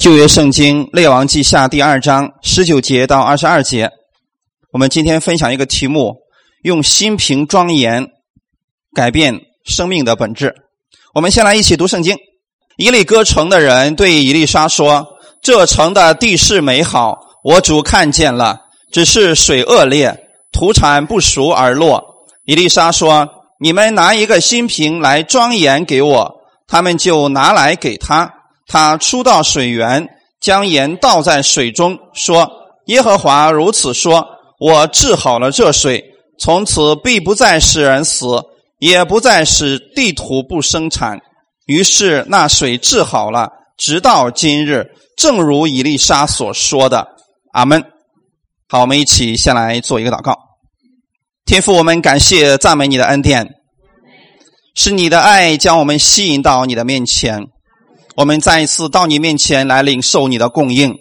[0.00, 3.90] 旧约圣经列王记下第二章十九节到二十二节，
[4.72, 6.16] 我们今天分享一个题目：
[6.62, 8.08] 用心平庄严
[8.94, 10.54] 改变生命的本质。
[11.12, 12.16] 我们先来一起读圣经。
[12.78, 15.06] 以利哥城的人对以利沙说
[15.42, 18.58] ：“这城的地势美好，我主看见了，
[18.90, 23.28] 只是水恶劣，土产不熟而落。”以利沙说
[23.60, 28.32] ：“你们拿一个新瓶来装盐给我。”他们就拿来给他。
[28.72, 30.08] 他出到水源，
[30.40, 32.48] 将盐倒在水中，说
[32.86, 34.24] ：“耶和华如此说：
[34.60, 36.00] 我治好了这水，
[36.38, 38.28] 从此必不再使人死，
[38.78, 41.20] 也不再使地土不生产。”
[41.66, 47.08] 于是那水治好了，直到今日，正如以利沙所说的。
[47.52, 47.82] 阿门。
[48.68, 50.36] 好，我们一起先来做一个祷告。
[51.44, 53.48] 天父，我们感谢赞美你的恩典，
[54.76, 57.48] 是你的爱将我们吸引到你的面前。
[58.20, 60.94] 我们再一次到你面前来领受你的供应，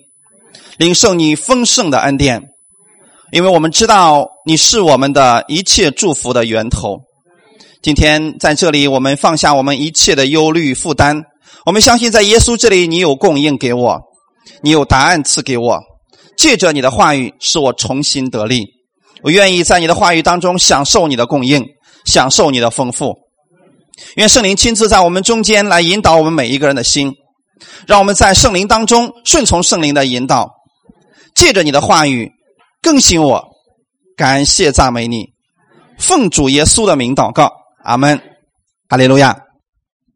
[0.77, 2.41] 领受你丰盛的恩典，
[3.33, 7.01] 因为我们知道你是我们的一切祝福的源头。
[7.81, 11.23] 今天在这里，我们放下我们一切的忧虑负担，
[11.65, 13.99] 我们相信在耶稣这里，你有供应给我，
[14.63, 15.77] 你有答案赐给我。
[16.37, 18.65] 借着你的话语，使我重新得力。
[19.23, 21.65] 我愿意在你的话语当中享受你的供应，
[22.05, 23.13] 享受你的丰富。
[24.15, 27.13] 愿圣灵亲自在我们中间来引导我们每一个人的心，
[27.87, 30.49] 让我们在圣灵当中顺从圣灵的引导，
[31.35, 32.31] 借着你的话语
[32.81, 33.43] 更新我。
[34.17, 35.27] 感谢赞美你，
[35.97, 37.53] 奉主耶稣的名祷告，
[37.85, 38.21] 阿门，
[38.89, 39.43] 哈利路亚。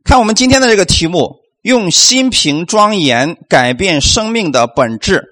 [0.03, 5.23] 看我们今天的这个题目，用心平庄严改变生命的本质。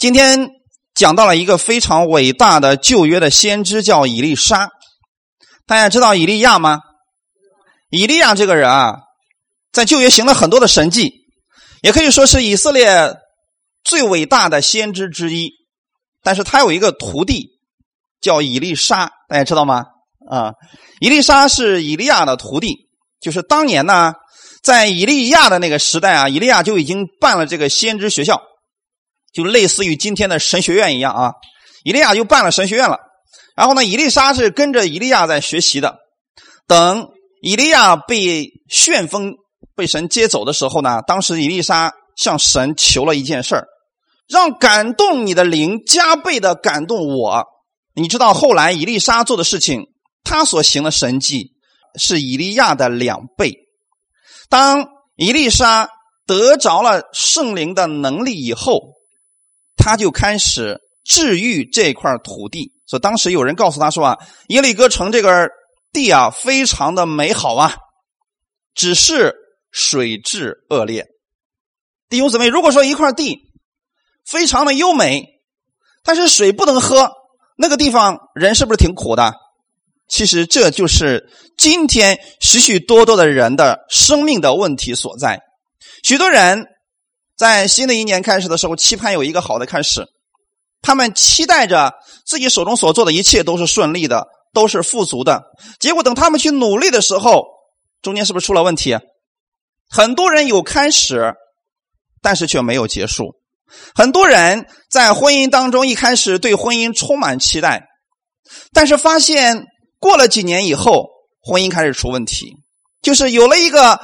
[0.00, 0.48] 今天
[0.94, 4.70] 讲到了一个非常伟大的旧约的先知，叫以利沙。
[5.66, 6.80] 大家知道以利亚吗？
[7.96, 8.96] 以利亚这个人啊，
[9.72, 11.12] 在旧约行了很多的神迹，
[11.80, 13.14] 也可以说是以色列
[13.84, 15.52] 最伟大的先知之一。
[16.24, 17.50] 但是他有一个徒弟
[18.20, 19.84] 叫以利沙，大家知道吗？
[20.28, 20.54] 啊，
[20.98, 22.88] 以利沙是以利亚的徒弟，
[23.20, 24.14] 就是当年呢，
[24.60, 28.42] 在以利亚的那个时代啊，以利亚就已经办了这个先知学校，
[29.32, 31.32] 就类似于今天的神学院一样啊。
[31.84, 32.98] 以利亚就办了神学院了，
[33.54, 35.98] 然后呢，以利沙是跟着以利亚在学习的，
[36.66, 37.08] 等。
[37.46, 39.34] 以利亚被旋风
[39.74, 43.66] 被神接走的时候呢，当时以利沙向神求了一件事儿，
[44.26, 47.44] 让感动你的灵加倍的感动我。
[47.94, 49.88] 你知道后来以利沙做的事情，
[50.22, 51.52] 他所行的神迹
[51.96, 53.52] 是以利亚的两倍。
[54.48, 55.90] 当以利沙
[56.26, 58.94] 得着了圣灵的能力以后，
[59.76, 62.72] 他就开始治愈这块土地。
[62.86, 64.18] 所以当时有人告诉他说啊，
[64.48, 65.50] 耶利哥城这个。
[65.94, 67.76] 地啊，非常的美好啊，
[68.74, 69.34] 只是
[69.70, 71.06] 水质恶劣。
[72.10, 73.38] 弟兄姊妹，如果说一块地
[74.26, 75.24] 非常的优美，
[76.02, 77.12] 但是水不能喝，
[77.56, 79.32] 那个地方人是不是挺苦的？
[80.08, 85.40] 其实这就是今天许许多多的人的生命的问题所在。
[86.02, 86.66] 许多人
[87.36, 90.06] 在新的一年开始的时候，期盼有一个好的开始，
[90.82, 91.94] 他们期待着
[92.26, 94.26] 自己手中所做的一切都是顺利的。
[94.54, 95.42] 都是富足的，
[95.80, 97.44] 结果等他们去努力的时候，
[98.00, 98.96] 中间是不是出了问题？
[99.90, 101.34] 很多人有开始，
[102.22, 103.34] 但是却没有结束。
[103.94, 107.82] 很多人在婚姻当中一开始对婚姻充满期待，
[108.72, 109.64] 但是发现
[109.98, 111.08] 过了几年以后，
[111.42, 112.54] 婚姻开始出问题，
[113.02, 113.98] 就是有了一个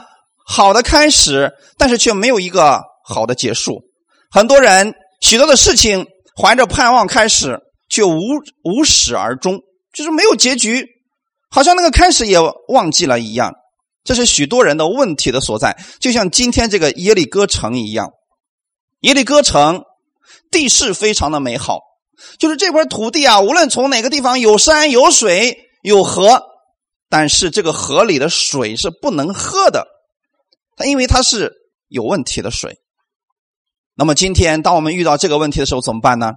[0.44, 3.80] 好的开始，但是却没有一个好的结束。
[4.30, 6.06] 很多人许多的事情
[6.36, 7.58] 怀着盼望开始，
[7.88, 8.18] 却无
[8.64, 9.60] 无始而终。
[9.92, 10.86] 就是没有结局，
[11.50, 13.54] 好像那个开始也忘记了一样。
[14.04, 18.12] 这是许多人的问题的所在，就像今天这个耶利哥城一样。
[19.00, 19.84] 耶利哥城
[20.50, 21.80] 地势非常的美好，
[22.38, 26.44] 就是这块土地啊，无论从哪个地方有山有水有河，
[27.08, 29.86] 但是这个河里的水是不能喝的，
[30.76, 31.52] 它因为它是
[31.88, 32.78] 有问题的水。
[33.94, 36.32] 那么今天当我们遇到这个问题的时候怎么办呢？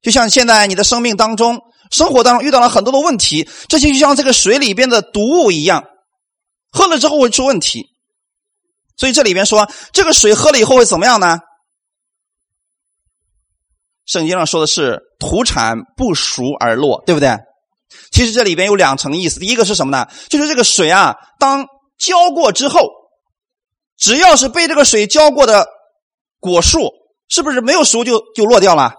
[0.00, 1.60] 就像现在你的生命当中。
[1.92, 5.84] 生活当中遇到了很多的问题，这些就像这个水里边的毒物一样，
[6.72, 7.86] 喝了之后会出问题。
[8.96, 11.38] 所以这里边说，这个水喝了以后会怎么样呢？
[14.06, 17.38] 圣经上说的是土产不熟而落，对不对？
[18.10, 20.08] 其实这里边有两层意思，第一个是什么呢？
[20.28, 21.66] 就是这个水啊，当
[21.98, 22.88] 浇过之后，
[23.98, 25.66] 只要是被这个水浇过的
[26.40, 26.90] 果树，
[27.28, 28.94] 是不是没有熟就就落掉了？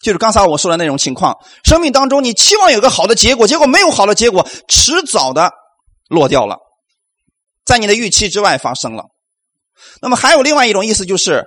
[0.00, 5.52] 就是刚才我说的那种情况，生命当中你期望有个好的结果，结果没有好的结果，迟早的
[6.08, 6.58] 落掉了，
[7.64, 9.06] 在你的预期之外发生了。
[10.00, 11.44] 那么还有另外一种意思，就是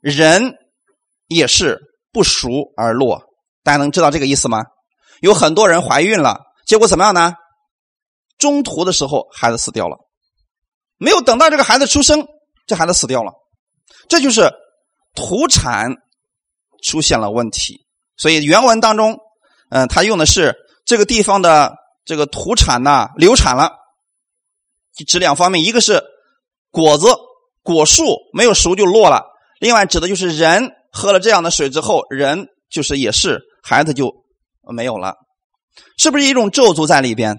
[0.00, 0.54] 人
[1.26, 1.80] 也是
[2.12, 3.22] 不熟而落。
[3.62, 4.64] 大家能知道这个意思吗？
[5.20, 7.34] 有很多人怀孕了，结果怎么样呢？
[8.38, 9.96] 中途的时候孩子死掉了，
[10.96, 12.24] 没有等到这个孩子出生，
[12.66, 13.32] 这孩子死掉了，
[14.08, 14.48] 这就是
[15.14, 15.90] 土产
[16.84, 17.84] 出现了问题。
[18.18, 19.16] 所以原文当中，
[19.70, 20.54] 嗯，他用的是
[20.84, 21.74] 这个地方的
[22.04, 23.72] 这个土产呐流产了，
[25.06, 26.02] 指两方面，一个是
[26.70, 27.06] 果子
[27.62, 29.24] 果树没有熟就落了，
[29.60, 34.12] 另外指的就是人喝了这样的水之后，人就是也是孩子就
[34.62, 35.14] 没有了，
[35.96, 37.38] 是不是一种咒诅在里边？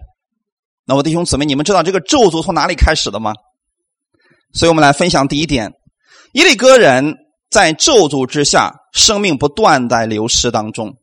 [0.86, 3.34] 那我弟兄姊妹，你们知道这个咒诅从哪里开始的吗？
[4.54, 5.72] 所以我们来分享第一点：
[6.32, 7.16] 伊利哥人
[7.52, 10.94] 在咒诅之下，生命不断在流失当中。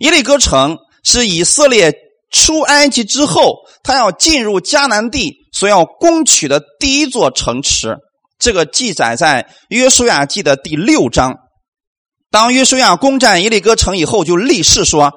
[0.00, 1.94] 伊利哥城是以色列
[2.30, 7.96] 出埃及之后，他要进入迦南地所要攻取的第一座城池。
[8.38, 11.34] 这个记载在约书亚记的第六章。
[12.30, 15.12] 当约书亚攻占伊利哥城以后，就立誓说。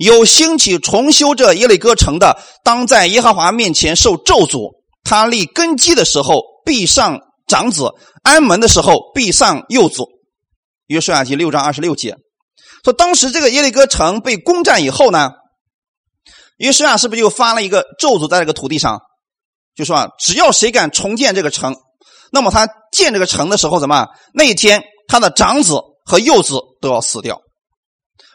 [0.00, 4.72] 有兴起重修这耶利哥城的，当在耶和华面前受咒诅。
[5.04, 7.90] 他立根基的时候，必上长子；
[8.24, 10.02] 安门的时候，必上幼子。
[10.94, 12.16] 约书亚记六章二十六节
[12.84, 15.32] 说，当时这个耶利哥城被攻占以后呢，
[16.56, 19.00] 约书亚是不是就发了一个咒诅在这个土地上？
[19.74, 21.74] 就说啊，只要谁敢重建这个城，
[22.30, 27.40] 那么他建这个城的时候，怎么那一天他的长子和幼子都要死掉？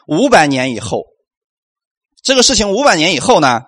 [0.06, 1.04] 五百年以后。
[2.22, 3.62] 这个事情五百年以后呢，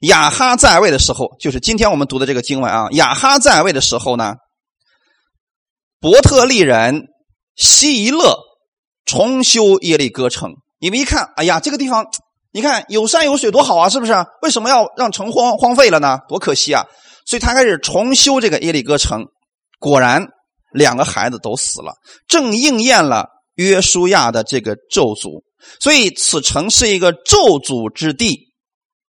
[0.00, 2.88] 亚哈在位的时候，就是今天我们读的这个经文啊。
[2.90, 4.34] 亚哈在位的时候呢，
[6.00, 7.09] 伯特利人
[7.60, 8.38] 希伊勒
[9.04, 10.54] 重修耶利哥城。
[10.80, 12.06] 你们一看，哎呀，这个地方，
[12.52, 14.12] 你看有山有水多好啊，是不是？
[14.42, 16.18] 为什么要让城荒荒废了呢？
[16.26, 16.84] 多可惜啊！
[17.26, 19.26] 所以他开始重修这个耶利哥城。
[19.78, 20.26] 果然，
[20.72, 21.92] 两个孩子都死了，
[22.26, 23.26] 正应验了
[23.56, 25.42] 约书亚的这个咒诅。
[25.78, 28.48] 所以，此城是一个咒诅之地，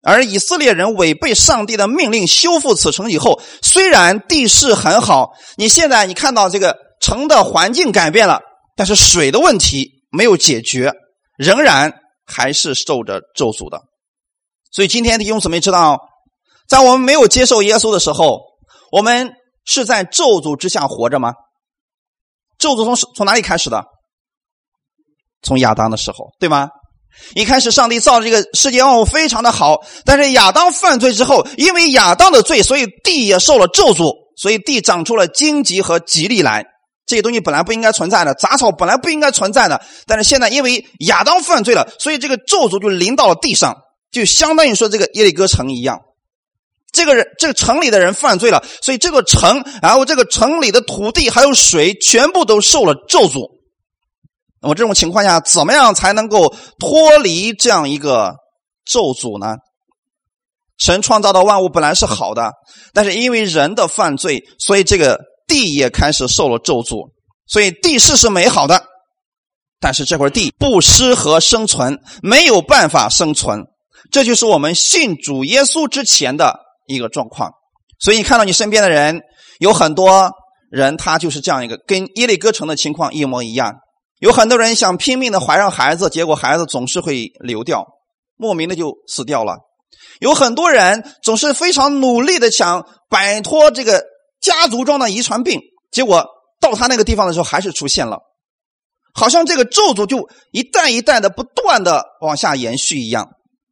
[0.03, 8.39] 而以色列人违背上帝的命令修复此城以后，虽然地势很好，你现在你看到这个城的环境改变了，
[8.75, 10.93] 但是水的问题没有解决，
[11.37, 11.91] 仍然
[12.25, 13.81] 还是受着咒诅的。
[14.71, 15.99] 所以，今天弟兄姊妹知道，
[16.67, 18.39] 在我们没有接受耶稣的时候，
[18.91, 19.33] 我们
[19.65, 21.33] 是在咒诅之下活着吗？
[22.57, 23.83] 咒诅从从哪里开始的？
[25.41, 26.69] 从亚当的时候，对吗？
[27.35, 36.63] 一开始上帝造的这个世界万物非常的好，但是亚当犯罪之后，因为亚当的罪，所以地也受了咒诅，所以地长出了荆棘和吉利来。
[37.05, 43.75] 这些东西本来不应该存在的，杂草本来不应该存在的，但是现在因为亚当犯罪了，所以这个咒诅就临到了地上，
[44.11, 45.99] 就相当于说这个耶利哥城一样。
[46.93, 53.49] 这个人，这个城里的人犯罪了，所以这座城，然后这个城里的土地还有水，全部都受了咒诅。
[54.61, 58.33] 那么这种情况下，怎么样才能够脱离这样一个
[58.85, 59.55] 咒诅呢？
[60.77, 62.51] 神创造的万物本来是好的，
[62.93, 65.17] 但是因为人的犯罪，所以这个
[65.51, 67.11] 地也开始受了咒诅。
[67.45, 68.81] 所以地势是美好的，
[69.81, 73.65] 但是这块地不适合生存，没有办法生存。
[74.09, 76.57] 这就是我们信主耶稣之前的
[76.87, 77.51] 一个状况。
[77.99, 79.19] 所以你看到你身边的人，
[79.59, 80.31] 有很多
[80.69, 83.73] 人他就是这样一个，跟耶利哥城的情况一模一样。
[84.19, 87.85] 有很多人想拼命的怀上孩子，结果孩子总是会流掉，
[88.37, 89.57] 莫名的就死掉了。
[90.19, 94.03] 有很多人总是非常努力的想摆脱这个
[94.41, 96.27] 家族中的遗传病，结果
[96.59, 98.19] 到他那个地方的时候还是出现了，
[99.13, 103.29] 好像这个咒诅就一代一代的不断的往下延续一样。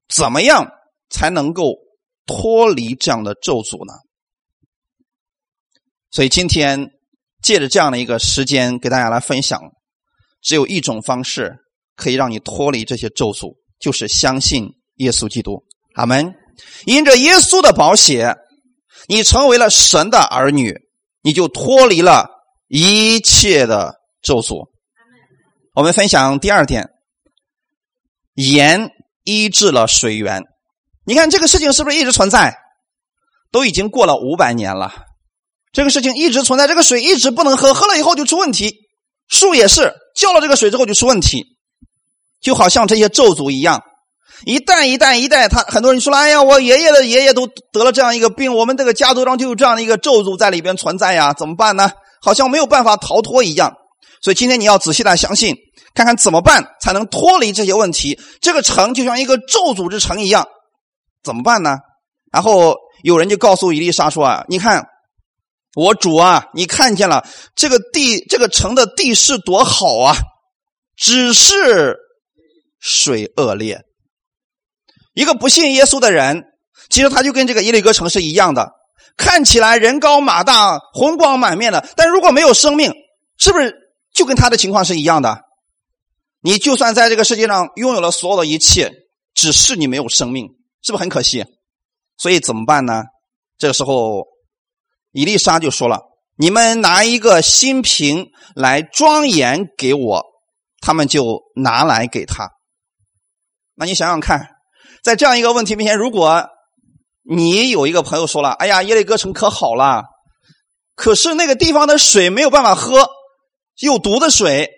[0.08, 0.72] 怎么样
[1.10, 1.74] 才能够
[2.26, 3.94] 脱离这样的咒诅呢？
[6.12, 6.90] 所以今天
[7.44, 9.62] 借着这样的一个时间，给大家来分享。
[10.42, 11.54] 只有一种方式
[11.96, 15.64] 可以让你脱离这些咒诅，就是相信耶稣基督。
[15.96, 16.34] 阿门。
[16.86, 18.36] 因着耶稣的宝血，
[19.10, 20.72] 你成为了神的儿女，
[21.24, 22.30] 你就脱离了
[22.68, 24.68] 一切的咒诅。
[25.74, 26.90] 我们分享第二点：
[28.36, 28.92] 盐
[29.24, 30.44] 医治了水源。
[31.06, 32.56] 你看这个事情是不是一直存在？
[33.52, 34.94] 都已经过了五百年了，
[35.72, 38.76] 这个事情一直存在，这个水一直不能喝，喝了以后就出问题。
[39.28, 39.96] 树也是。
[40.16, 41.58] 浇了这个水之后就出问题，
[42.42, 43.82] 就好像这些咒诅一样，
[44.46, 51.92] 一代一代一代，他很多人说了：“哎呀，我爷爷的爷爷都得了这样一个病，我们这个家族中就有这样的一个咒诅在里边存在呀，怎么办呢？
[52.22, 53.74] 好像没有办法逃脱一样。”
[54.22, 55.56] 所以今天你要仔细的相信，
[55.94, 58.20] 看看怎么办才能脱离这些问题。
[58.42, 60.46] 这个城就像一个咒诅之城一样，
[61.24, 61.78] 怎么办呢？
[62.32, 64.86] 然后有人就告诉伊丽莎说：“啊，你看，
[65.76, 70.16] 我主啊，你看见了这个地，这个城的地势多好啊，
[70.98, 71.98] 只是
[72.80, 73.80] 水恶劣。
[75.14, 76.44] 一个不信耶稣的人，
[76.90, 78.72] 其实他就跟这个耶利哥城是一样的，
[79.18, 82.94] 看起来人高马大、红光满面的，但如果没有生命，
[83.38, 83.76] 是不是
[84.14, 85.42] 就跟他的情况是一样的？
[86.42, 88.92] 你就算在这个世界上拥有了所有的一切，
[89.34, 90.48] 只是你没有生命，
[90.82, 91.46] 是不是很可惜？
[92.18, 93.04] 所以怎么办呢？
[93.58, 94.28] 这个时候。
[95.12, 96.02] 伊丽莎就说了
[96.38, 100.24] ：“你们拿一个新瓶来装盐给我。”
[100.80, 102.48] 他们就拿来给他。
[103.74, 104.48] 那你想想看，
[105.04, 106.48] 在这样一个问题面前，如果
[107.24, 110.04] 你有一个朋友说了：“哎呀，耶利哥城可好了，
[110.96, 113.08] 可是那个地方的水没有办法喝，
[113.80, 114.70] 有毒的水，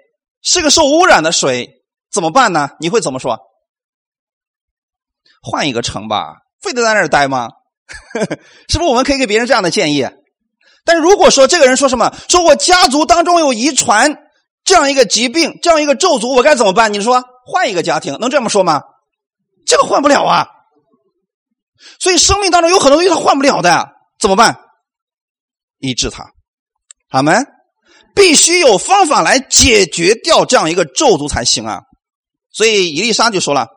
[0.41, 3.39] 是个受污染的水，怎么办呢？”你会怎么说？
[5.41, 7.49] 换一个城吧，非得在那儿待吗？
[8.69, 10.07] 是不是我们可以给别人这样的建议？
[10.83, 14.17] 但如果说这个人说什么，说我家族当中有遗传
[14.63, 16.93] 这样一个疾病，这样一个咒诅，我该怎么办？
[16.93, 18.81] 你说换一个家庭能这么说吗？
[19.71, 20.45] 这个换不了啊。
[21.97, 24.59] 所以生命当中有很多东西他换不了的，怎么办？
[25.79, 26.31] 医治他，
[27.09, 27.47] 阿门。
[28.13, 31.79] 必须有方法来解决掉这样一个咒诅才行啊。
[32.51, 33.67] 所以伊丽莎就说了：“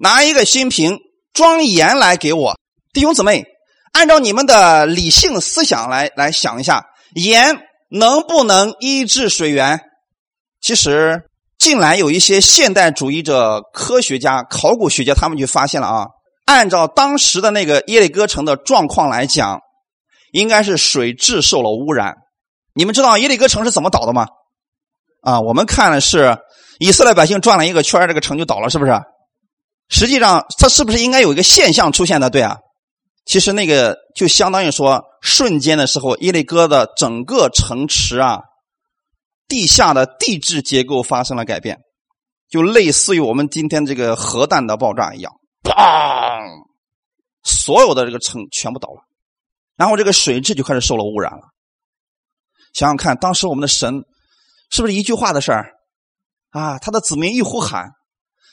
[0.00, 0.98] 拿一个新瓶
[1.32, 2.58] 装盐来给我，
[2.92, 3.44] 弟兄姊妹。”
[3.94, 6.84] 按照你们的理性思想来来想一下，
[7.14, 7.56] 盐
[7.88, 9.80] 能不能医治水源？
[10.60, 11.22] 其实
[11.66, 16.06] 近来有一些现代主义者、科学家、考古学家，他们就发现了啊，
[16.44, 19.58] 按照当时的那个耶利哥城的状况来讲，
[20.30, 22.14] 应该是水质受了污染。
[22.72, 24.28] 你们知道耶利哥城是怎么倒的吗？
[25.22, 26.38] 啊，我们看的是
[26.78, 28.92] 以色列百姓转了一个圈，这个城就倒了，是不是？
[29.88, 32.30] 实际上，它是不是应该有一个现象出现的？
[32.30, 32.58] 对啊。
[33.24, 38.38] 其实那个就相当于说，瞬间的时候，耶利哥的整个城池啊，
[39.48, 41.78] 地下的地质结构发生了改变，
[42.48, 46.66] 就类似于我们今天这个核弹的爆炸一样，砰！
[47.42, 49.02] 所有的这个城全部倒了，
[49.76, 51.42] 然后这个水质就开始受了污染了。
[52.72, 54.02] 想想看，当时我们的神
[54.70, 55.72] 是不是一句话的事儿
[56.50, 56.78] 啊？
[56.78, 57.92] 他的子民一呼喊，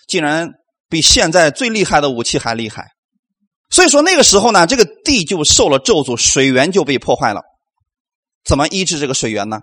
[0.08, 0.52] 竟然
[0.90, 2.92] 比现在最厉害的武器还厉害。
[3.70, 7.42] 所以说那个时候呢，这个地就受了咒诅，水源就被破坏了。
[8.46, 9.62] 怎么医治这个水源呢？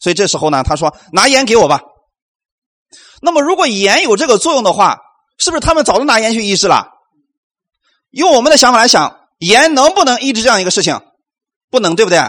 [0.00, 1.80] 所以这时候呢，他说：“拿盐给我吧。”
[3.20, 4.98] 那么如果盐有这个作用的话，
[5.38, 6.88] 是不是他们早就拿盐去医治了？
[8.10, 11.00] 用我们的想法来想，盐能不能医治这样一个事情？
[11.70, 12.20] 不能，对不对？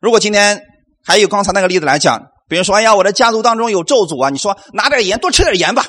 [0.00, 0.62] 如果今天
[1.04, 5.86] 还有刚才那个例子来讲，比如说，哎呀，我的家族当中有咒诅啊，你说拿点盐，多吃点盐吧，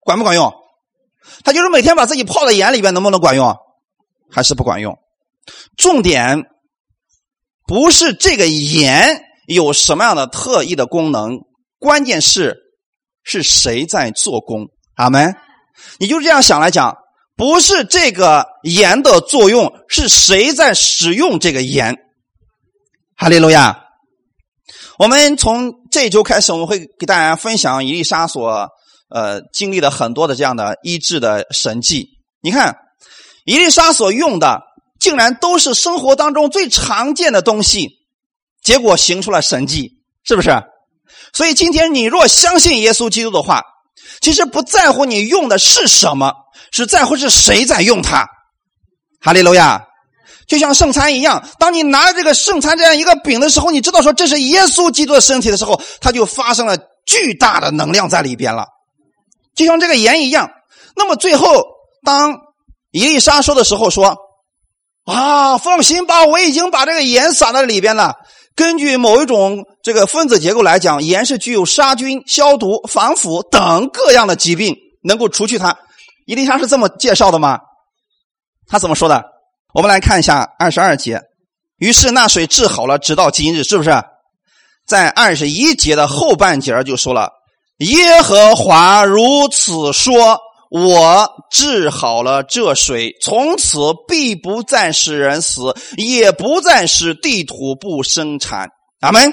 [0.00, 0.52] 管不管用？
[1.44, 3.56] 他就是每天把自己泡在盐里边，能不能管用？
[4.30, 4.98] 还是不管用。
[5.76, 6.42] 重点
[7.66, 11.38] 不是这个盐有什么样的特异的功能，
[11.78, 12.56] 关键是
[13.22, 14.66] 是谁在做工。
[14.96, 15.34] 阿门。
[15.98, 16.96] 你就这样想来讲，
[17.36, 21.96] 不是这个盐的作用，是谁在使用这个盐。
[23.16, 23.84] 哈利路亚。
[24.98, 28.68] 我们从这周开始，我们会给大家分享伊丽莎所
[29.08, 32.08] 呃经历的很多的这样的医治的神迹。
[32.40, 32.76] 你看。
[33.46, 34.62] 伊丽莎所用的
[34.98, 37.90] 竟然都是生活当中最常见的东西，
[38.64, 39.92] 结果行出了神迹，
[40.24, 40.50] 是不是？
[41.32, 43.62] 所以今天你若相信耶稣基督的话，
[44.20, 46.32] 其实不在乎你用的是什么，
[46.72, 48.26] 是在乎是谁在用它。
[49.20, 49.84] 哈利路亚！
[50.48, 58.66] 就像圣餐一样，当你拿着这个圣餐这样一个饼的时候，你知道说这是耶稣基督的身体的时候，它就发生了巨大的能量在里边了。
[59.54, 60.50] 就像这个盐一样，
[60.96, 61.64] 那么最后
[62.04, 62.40] 当。
[62.96, 64.16] 伊丽莎说的时候说
[65.04, 68.14] ：“啊，放心吧，我已经把这个盐撒在里边了。
[68.56, 75.76] 根据某一种这个分子结构来讲，盐是具有杀菌、消毒、防腐等各样的疾病，能够除去它。”
[76.26, 77.58] 伊丽莎是这么介绍的吗？
[78.66, 79.24] 他怎么说的？
[79.74, 81.20] 我们来看一下二十二节。
[81.78, 83.90] 于是那水治好了，直到今日，是不是？
[84.86, 87.30] 在二十一节的后半节就说了
[87.78, 90.38] ：“耶和华如此说。”
[90.70, 93.78] 我治好了这水，从此
[94.08, 98.68] 必不再使人死，也不再使地土不生产。
[99.00, 99.32] 阿门。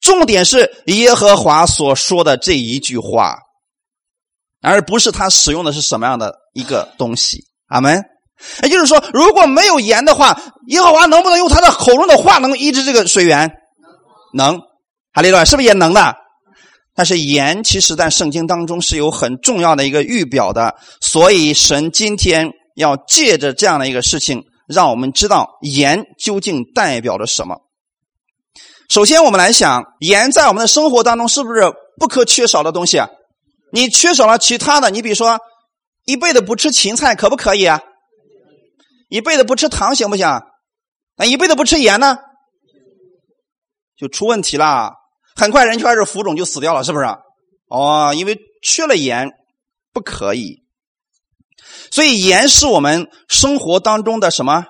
[0.00, 3.36] 重点是耶和华所说的这一句话，
[4.60, 7.44] 而不是他使用的是什么样的一个东西。
[7.68, 8.04] 阿门。
[8.62, 13.50] 也就是说，如果没有盐的话，耶和华能不能用他的口中的话能医治这个水源？
[14.34, 14.60] 能。
[15.12, 16.14] 哈利路亚，是不是也能的？
[16.94, 27.56] 但是盐其实，在圣经当中是有很重要的一个预表的，所以神今天要借着这样的一个事情，让我们知道盐究竟代表着什么。
[28.88, 31.62] 首先，我们来想，盐在我们的生活当中是不是
[31.98, 33.08] 不可缺少的东西啊？
[33.72, 35.40] 你缺少了其他的，你比如说
[36.04, 37.82] 一辈子不吃芹菜，可不可以啊？
[39.08, 40.28] 一辈子不吃糖行不行？
[41.16, 42.18] 那一辈子不吃盐呢，
[43.96, 44.92] 就出问题了。
[45.34, 47.04] 很快人就开始浮肿，就死掉了，是不是？
[47.68, 49.30] 哦，因为缺了盐，
[49.92, 50.62] 不可以。
[51.90, 54.66] 所以盐是我们生活当中的什么？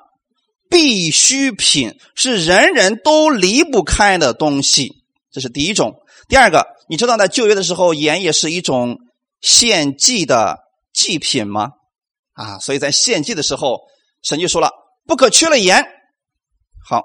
[0.70, 5.94] 必需品是人人都离不开的东西，这是第一种。
[6.28, 8.96] 第二个，你知道在旧约的时候，盐也是一种
[9.40, 10.58] 献祭的
[10.92, 11.68] 祭品吗？
[12.32, 13.80] 啊，所以在献祭的时候，
[14.22, 14.70] 神就说了，
[15.06, 15.84] 不可缺了盐。
[16.88, 17.02] 好，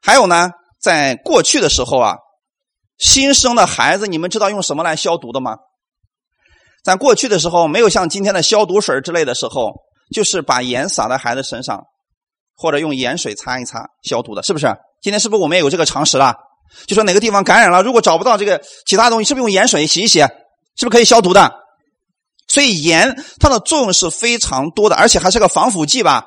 [0.00, 0.50] 还有呢，
[0.80, 2.16] 在过去的时候啊，
[3.00, 5.56] 新生的孩子，你们知道用什么来消毒的吗？
[6.84, 9.72] 在过去的时候，没有像今天的消毒水之类的时候，
[10.14, 11.82] 就是把盐撒在孩子身上。
[12.62, 14.66] 或者用盐水擦一擦消毒的，是不是？
[15.00, 16.34] 今天是不是我们也有这个常识了？
[16.86, 20.18] 就说哪个地方感染了，如果找不到这个其他东西，是不是用盐水洗一洗？
[20.76, 21.54] 是不是可以消毒的？
[22.48, 26.26] 所以盐它的作用是非常多的，而且还是个防腐剂吧？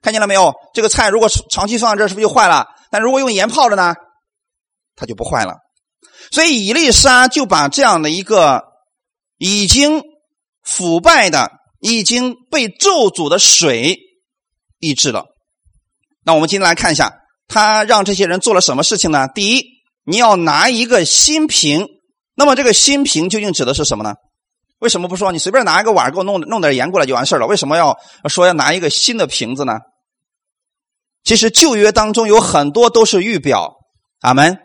[0.00, 0.54] 看见了没有？
[0.72, 2.66] 这个菜如果长期放在这儿，是不是就坏了？
[2.90, 3.94] 但如果用盐泡着呢，
[4.96, 5.56] 它就不坏了。
[6.30, 8.62] 所以伊丽莎就把这样的一个
[9.38, 10.02] 已经
[10.62, 11.50] 腐败的、
[11.80, 13.98] 已经被咒诅的水
[14.80, 15.24] 抑制了。
[16.24, 17.12] 那我们今天来看一下，
[17.46, 19.28] 他让这些人做了什么事情呢？
[19.28, 19.64] 第一，
[20.04, 21.86] 你要拿一个新瓶。
[22.34, 24.14] 那么这个新瓶究竟指的是什么呢？
[24.80, 27.46] 为什么不说你随便拿一个碗给我弄弄点盐过来就完事了？
[27.46, 27.96] 为什么要
[28.28, 29.74] 说要拿一个新的瓶子呢？
[31.24, 33.76] 其实旧约当中有很多都是预表，
[34.20, 34.58] 阿门。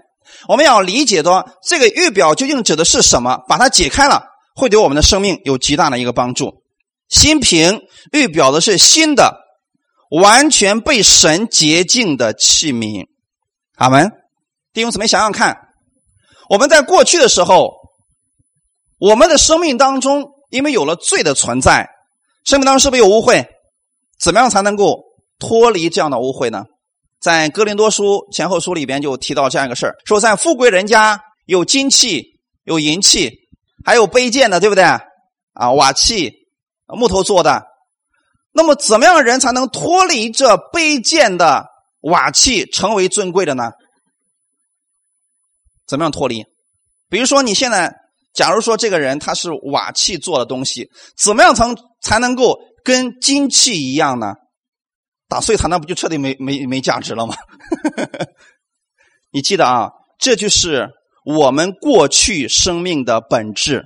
[0.47, 3.39] 我们要理解的这个预表究竟指的是什么？
[3.47, 4.23] 把它解开了，
[4.55, 6.63] 会对我们的生命有极大的一个帮助。
[7.09, 9.39] 新瓶预表的是新的。
[10.11, 13.05] 完全被神洁净的器皿，
[13.77, 14.11] 阿门。
[14.73, 15.69] 弟兄姊妹，想想看，
[16.49, 17.71] 我们在过去的时候，
[18.99, 21.87] 我们的生命当中，因为有了罪的存在，
[22.43, 23.45] 生命当中是不是有污秽？
[24.19, 25.01] 怎么样才能够
[25.39, 26.65] 脱离这样的污秽呢？
[27.21, 33.31] 在哥林多书前后书里边就提到这样一个事儿：说在富贵人家有金器、有银器，
[33.85, 34.83] 还有卑贱的，对不对？
[34.83, 36.33] 啊，瓦器、
[36.87, 37.63] 木头做的。
[38.53, 41.67] 那么，怎么样的人才能脱离这卑贱的
[42.01, 43.71] 瓦器，成为尊贵的呢？
[45.87, 46.43] 怎么样脱离？
[47.09, 47.93] 比如说，你现在，
[48.33, 51.65] 假如说这个人他是瓦器做的东西，怎么样才
[52.01, 54.33] 才能够跟金器一样呢？
[55.31, 57.33] 打碎它，那不就彻底没没没价值了吗？
[59.31, 59.89] 你记得啊，
[60.19, 60.89] 这就是
[61.23, 63.85] 我们过去生命的本质，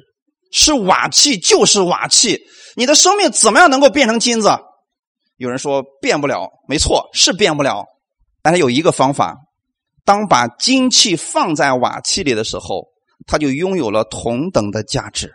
[0.51, 2.41] 是瓦器就是瓦器。
[2.75, 4.49] 你的生命怎么样能够变成金子？
[5.37, 7.85] 有人说变不了，没错，是变不了。
[8.41, 9.35] 但是有一个方法：
[10.03, 12.87] 当把金器放在瓦器里的时候，
[13.27, 15.31] 它就拥有了同等的价值。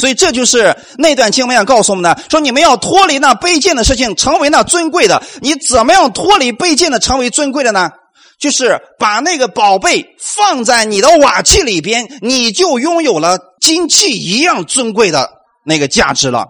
[0.00, 5.22] 所以这就是那段经文要告诉我们的：说你们要脱离那卑贱的事情，成为那尊贵的。
[5.42, 7.90] 你怎么样脱离卑贱的，成为尊贵的呢？
[8.38, 15.30] 就是把那个宝贝放在你的瓦器里边，你就拥有了金器一样尊贵的
[15.66, 16.46] 那个价值了。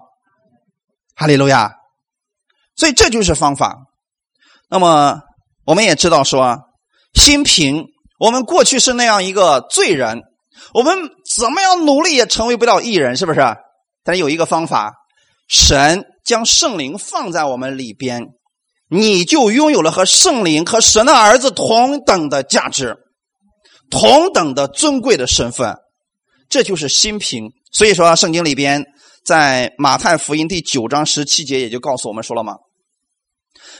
[1.16, 1.72] 哈利路亚，
[2.76, 3.76] 所以这就是方法。
[4.70, 5.18] 那么
[5.66, 6.58] 我们也知道说，
[7.14, 7.86] 新平，
[8.20, 10.20] 我们过去是那样一个罪人，
[10.74, 10.96] 我们
[11.36, 13.40] 怎么样努力也成为不了艺人，是不是？
[14.04, 14.92] 但有一个方法，
[15.48, 18.26] 神将圣灵放在我们里边，
[18.88, 22.96] 你就拥有了和圣灵和神的儿子同等的价值，
[23.90, 25.74] 同等的尊贵的身份。
[26.48, 27.50] 这就是新平。
[27.72, 28.84] 所以说，圣经里边。
[29.22, 32.54] 在马太福音第九章十七节，也就告诉我们说了嘛？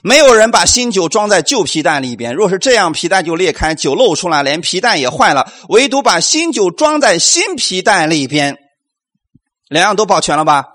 [0.03, 5.53] 没有人把新酒装在旧皮袋里边，若是这样，皮袋就裂开，酒漏出来，连皮袋也坏了。
[5.69, 8.57] 唯独把新酒装在新皮袋里边，
[9.69, 10.67] 两样都保全了吧？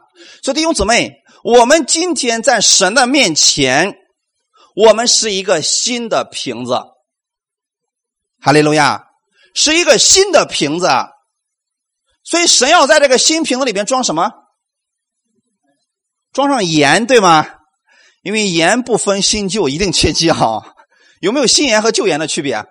[0.43, 1.11] 所以弟兄姊妹，
[1.43, 3.95] 我们今天在神的面前，
[4.75, 6.79] 我们是一个新的瓶子。
[8.41, 9.05] 哈利路亚，
[9.55, 10.87] 是一个新的瓶子。
[12.23, 14.31] 所以神要在这个新瓶子里边装什么？
[16.31, 17.47] 装上盐，对吗？
[18.25, 20.73] 因为盐不分新旧，一定切记哈。
[21.21, 22.65] 有没有新盐和旧盐的区别？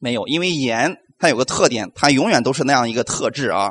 [0.00, 3.70] 没有，因为盐它有个特点，它永远都是那样一个特质啊。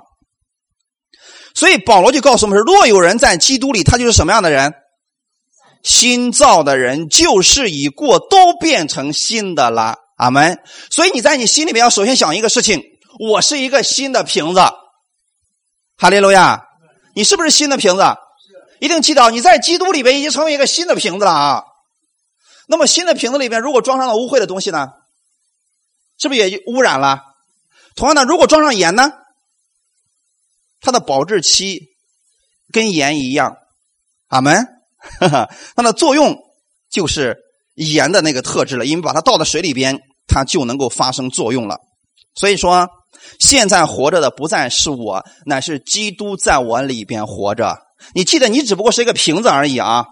[1.53, 4.73] 所以保罗就告诉我们说：若有人在基督里，他就是什么样的人？
[5.83, 9.97] 新造的人，旧事已过，都变成新的了。
[10.15, 10.59] 阿门。
[10.89, 12.81] 所以你在你心里面要首先想一个事情：
[13.19, 14.61] 我是一个新的瓶子。
[15.97, 16.61] 哈利路亚！
[17.15, 18.03] 你是不是新的瓶子？
[18.79, 21.63] 一定记得，你在基督里边已经成为一个新的瓶子了啊。
[22.67, 24.89] 那么新的瓶子里边，如果装上了污秽的东西呢？
[26.17, 27.21] 是不是也污染了？
[27.95, 29.11] 同样的，如果装上盐呢，
[30.81, 31.87] 它的保质期
[32.71, 33.57] 跟盐一样，
[34.27, 34.67] 阿门。
[35.75, 36.37] 它的作用
[36.89, 37.37] 就是
[37.75, 41.79] 盐的那个特质了，因为把它倒到水里边，它就能够发生作用了。
[42.35, 42.87] 所以说，
[43.39, 47.88] 现在活着的不再是我，乃是基督在我里边活着。
[48.13, 50.05] 你记得，你只不过是一个瓶子而已啊！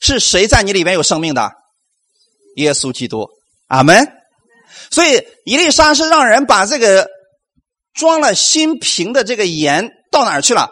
[0.00, 1.52] 是谁在你里边有生命的？
[2.56, 3.28] 耶稣基督，
[3.68, 4.06] 阿门。
[4.90, 7.08] 所以，伊丽莎是让人把这个
[7.94, 10.70] 装了新瓶的这个盐到哪儿去了？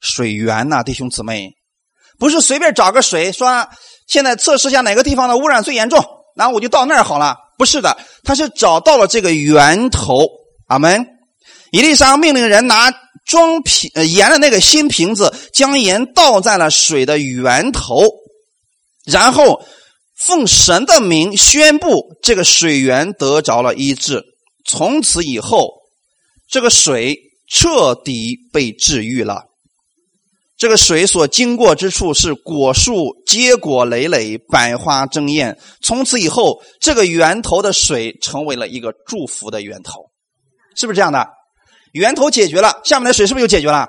[0.00, 1.52] 水源呐，弟兄姊妹，
[2.18, 3.68] 不是随便找个水说
[4.08, 6.04] 现在测试一下哪个地方的污染最严重，
[6.34, 7.36] 然后我就到那儿好了。
[7.58, 10.26] 不是的，他是找到了这个源头。
[10.68, 11.06] 阿门。
[11.70, 12.90] 伊丽莎命令人拿
[13.24, 18.04] 装瓶盐的那个新瓶子，将盐倒在了水的源头，
[19.04, 19.62] 然后。
[20.24, 24.22] 奉神的名宣布，这个水源得着了医治。
[24.64, 25.68] 从此以后，
[26.48, 27.18] 这个水
[27.50, 29.46] 彻底被治愈了。
[30.56, 35.58] 这个水所经过之处是果树结果累累，百花争艳。
[35.80, 40.08] 从此以后，这个源头的水成为了一个祝福的源头，
[40.76, 41.26] 是不是这样的？
[41.92, 43.88] 源头解决了，下面的水是不是就解决了？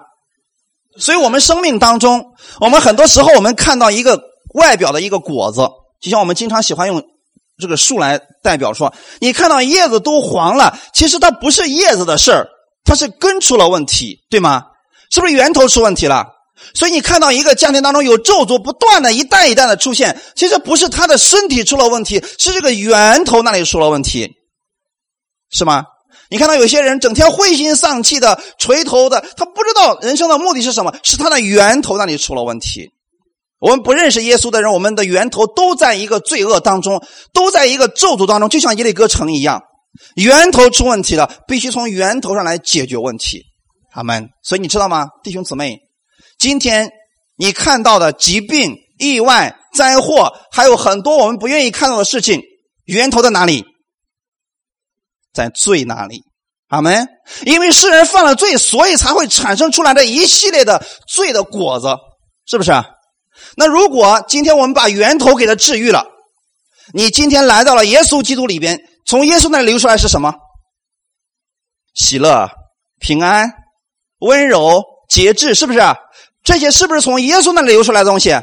[1.00, 4.22] 所以，我们生命当中，我们很多时候我们看到一个
[4.54, 5.68] 外表的一个果子。
[6.00, 7.02] 就像我们经常喜欢用
[7.58, 12.48] 这个树来代表说，你看到叶子都黄了，其实它不是叶子的事儿，
[12.84, 14.66] 它是根出了问题，对吗？
[15.10, 16.28] 是不是源头出问题了？
[16.76, 24.30] 所以你看到一个家庭当中有咒诅不断的一代一代的出现，其实不是他的身体出了问题，是这个源头那里出了问题，
[25.50, 25.86] 是吗？
[26.34, 32.90] 你看到有些人整天灰心丧气的、垂头的，他不知道人生的目的是什么，是他的源头那里出了问题。
[33.60, 39.62] 我们不认识耶稣的人，我们的源头都在一个罪恶当中，都在一个咒诅当中，就像耶利哥城一样，
[40.16, 43.44] 源头出问题了，必须从源头上来解决问题。
[43.94, 44.28] 阿门。
[44.42, 45.78] 所以你知道吗，弟兄姊妹，
[46.40, 46.90] 今天
[47.38, 52.42] 你看到的疾病、意外、灾祸，还有很多我们不愿意看到的事情，
[52.86, 53.66] 源头在哪里？
[55.34, 56.24] 在罪那里。
[56.70, 57.08] 阿门。
[57.46, 61.88] 因为世人犯了罪，所以才会产生出来的一系列的罪的果子，
[62.46, 62.72] 是不是？
[63.56, 66.06] 那如果今天我们把源头给他治愈了，
[66.94, 70.34] 你今天来到了耶稣基督里边，从耶稣那里流出来是什么？
[71.94, 72.50] 喜乐、
[73.00, 73.52] 平安、
[74.20, 75.80] 温柔、节制，是不是？
[76.44, 78.34] 这些是不是从耶稣那里流出来的东西？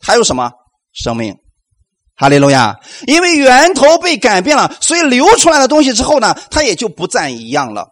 [0.00, 0.50] 还有什么？
[0.92, 1.36] 生命，
[2.20, 2.78] 哈利路亚！
[3.06, 7.88] 因为源头被改变了，所以流出来的东西之后呢，它也就不再一样了。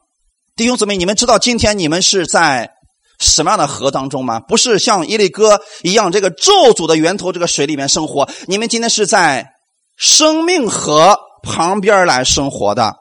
[0.55, 2.71] 弟兄姊妹，你们知道今天你们是在？
[3.19, 4.39] 什么样的河当中吗？
[4.39, 8.29] 不是像耶利哥一样，这个咒诅的源头这个水里面生活。
[8.47, 9.55] 你们今天是在
[9.97, 12.95] 生命河旁边来生活的。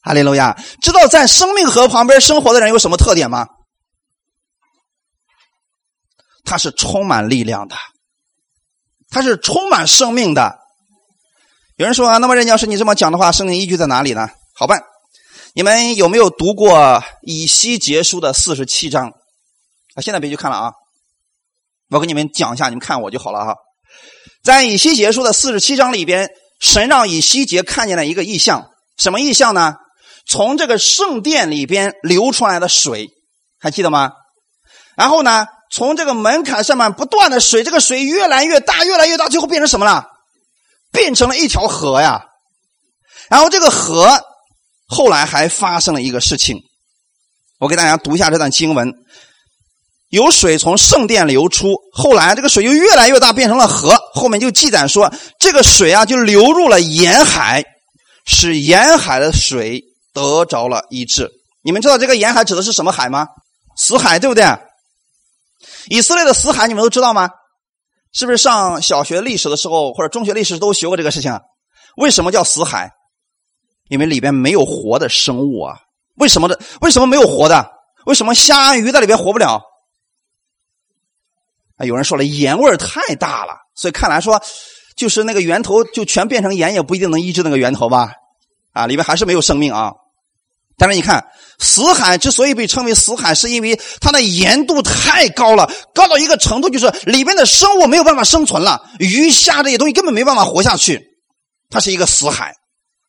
[0.00, 0.56] 哈利路亚！
[0.80, 3.46] 知道在生命河旁边生活的人有什么特点吗？
[6.42, 7.76] 他是充满力量的，
[9.10, 10.58] 它是充满生命的。
[11.76, 14.82] 有人说啊：“那么任教师，你这么讲的话，生命依据在哪里呢？”好办。
[15.52, 19.08] 你们有没有读过以西结书的四十七章？
[19.08, 20.72] 啊，现在别去看了啊！
[21.90, 23.56] 我给你们讲一下，你们看我就好了哈。
[24.44, 29.74] 在以西结书的四十七章里边，神让以西结看见了一个异象，什么异象呢？
[30.24, 33.08] 从这个圣殿里边流出来的水，
[33.58, 34.12] 还记得吗？
[34.96, 40.06] 然后呢，从这个门槛上面不断的水，这个水越来越大，越来越大，最后变成什么了？
[40.92, 42.24] 变成了一条河呀！
[43.28, 44.20] 然后这个河。
[44.92, 46.58] 后来还发生了一个事情，
[47.60, 48.92] 我给大家读一下这段经文：
[50.08, 53.96] 有水从圣殿流出，后来这个水就越来越大，变成了河。
[54.14, 57.62] 后面就记载说，这个水啊就流入了沿海，
[58.26, 59.80] 使沿海的水
[60.12, 61.30] 得着了医治。
[61.62, 63.28] 你们知道这个沿海指的是什么海吗？
[63.76, 64.44] 死海，对不对？
[65.86, 67.30] 以色列的死海你们都知道吗？
[68.12, 71.38] 是不是上小学历史的时候或者中学历史都学过这个事情？
[71.96, 72.90] 为什么叫死海？
[73.88, 75.78] 因为里边没有活的生物啊，
[76.16, 76.60] 为什么的？
[76.80, 77.70] 为什么没有活的？
[78.06, 79.62] 为什么虾鱼在里边活不了？
[81.76, 84.40] 啊，有人说了，盐味太大了，所以看来说，
[84.96, 88.12] 就是那个源头就全变成盐，也不一定能医治那个源头吧？
[88.72, 89.92] 啊，里面还是没有生命啊。
[90.80, 91.22] 但是你看，
[91.58, 100.98] 死海之所以被称为死海，是因为它的盐度太高了，高到一个程度，就是里边的生物没有办法生存了，鱼虾这些东西根本没办法活下去，
[101.68, 102.54] 它是一个死海。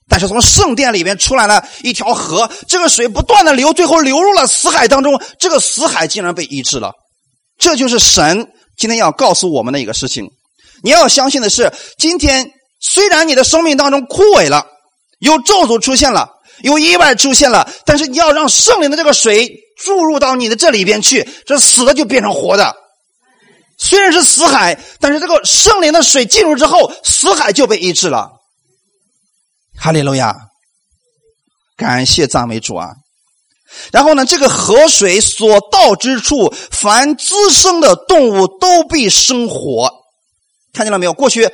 [0.10, 5.18] 但是从圣殿里面出来了一条河，这个水不断的流，最后流入了死海当中。
[5.40, 6.92] 这个死海竟然被医治了，
[7.58, 8.46] 这就是神
[8.78, 10.28] 今天要告诉我们的一个事情。
[10.84, 14.66] 你要相信的是，今天虽然你的生命当中枯萎了，
[15.20, 16.28] 有咒诅出现了，
[16.64, 22.76] 有意外出现了，但是你要让圣灵的这个水注入到你的这里边去，这死的就变成活的。
[23.78, 28.30] 虽然是死海，但是这个圣灵的水进入之后，死海就被医治了。
[29.76, 30.36] 哈利路亚，
[31.76, 32.92] 感谢赞美主啊！
[33.92, 39.92] 然后呢，这个河水所到之处，凡滋生的动物都必生活。
[40.74, 41.14] 看见了没有？
[41.14, 41.50] 过去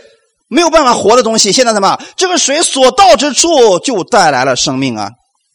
[0.48, 2.00] 没有办法活的东西，现在什么？
[2.16, 5.12] 这个水所到之处就带来了生命啊，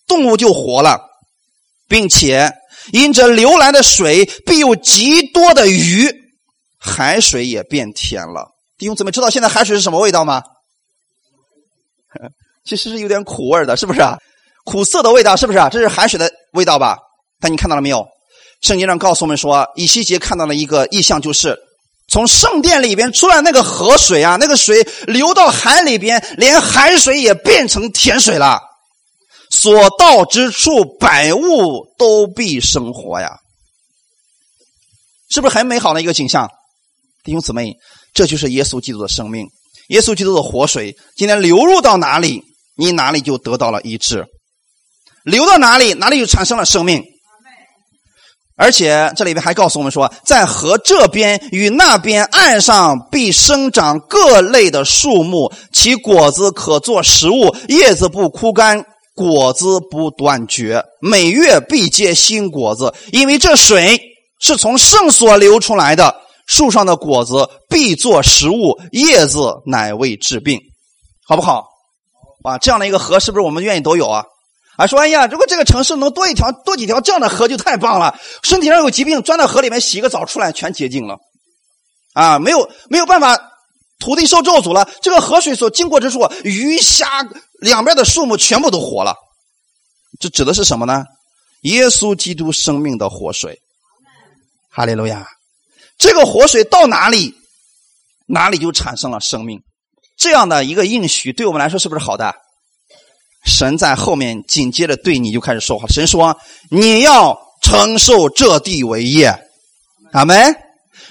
[0.07, 1.00] 动物就活了，
[1.88, 2.52] 并且
[2.92, 6.12] 因着流来的水，必有极多的鱼，
[6.78, 8.50] 海水也变甜了。
[8.76, 10.42] 弟兄姊妹，知道现在海水是什么味道吗？
[12.64, 14.18] 其实是有点苦味的，是不是啊？
[14.64, 15.68] 苦涩的味道，是不是啊？
[15.70, 16.98] 这是海水的味道吧？
[17.40, 18.07] 但你看到了没有？
[18.61, 21.59] 圣经上告诉我们说，以西结看到了一个意象，就是。
[22.12, 28.61] 从圣殿里边出来那个河水啊，那个水流到海里边，连海水也变成甜水了。
[29.48, 33.31] 所到之处，百物都必生活呀，
[35.31, 36.51] 是不是很美好的一个景象？
[37.25, 37.75] 弟兄姊妹，
[38.12, 39.46] 这就是耶稣基督的生命，
[39.88, 42.42] 耶稣基督的活水，今天流入到哪里，
[42.77, 44.25] 你哪里就得到了医治；
[45.25, 47.03] 流到哪里，哪里就产生了生命。
[48.56, 58.84] 而且这里边还告诉我们说，在河这边与那边岸上必生长各类的树木，其果子可做食物，叶子不枯干，
[59.14, 62.92] 果子不断绝，每月必结新果子。
[63.10, 64.00] 因为这水
[64.38, 66.14] 是从圣所流出来的，
[66.46, 70.60] 树上的果子必做食物，叶子乃为治病，
[71.26, 71.64] 好不好？
[72.44, 74.24] 啊，这样的一个河是不是我们愿意都有啊？
[74.83, 78.18] 啊，说哎呀，如果这个城市能多一条、多几条这样的河就太棒了。
[78.42, 81.18] 身体上有疾病，钻到河里面洗个澡出来，全洁净了。
[82.14, 83.38] 啊，没有没有办法，
[84.01, 84.90] 土地受咒诅了。
[85.01, 87.07] 这个河水所经过之处，鱼虾
[87.61, 89.14] 两边的树木全部都活了。
[90.18, 91.05] 这指的是什么呢？
[91.61, 93.61] 耶稣基督生命的活水。
[94.68, 95.29] 哈利路亚！
[95.97, 97.37] 这个活水到哪里，
[98.27, 99.62] 哪里就产生了生命。
[100.16, 102.35] 这样的一个应许，对我们来说是不是好的？
[103.44, 105.87] 神在后面紧接着对你就开始说话。
[105.88, 106.37] 神说
[106.70, 109.35] ：“你要承受这地为业。”
[110.12, 110.55] 阿门。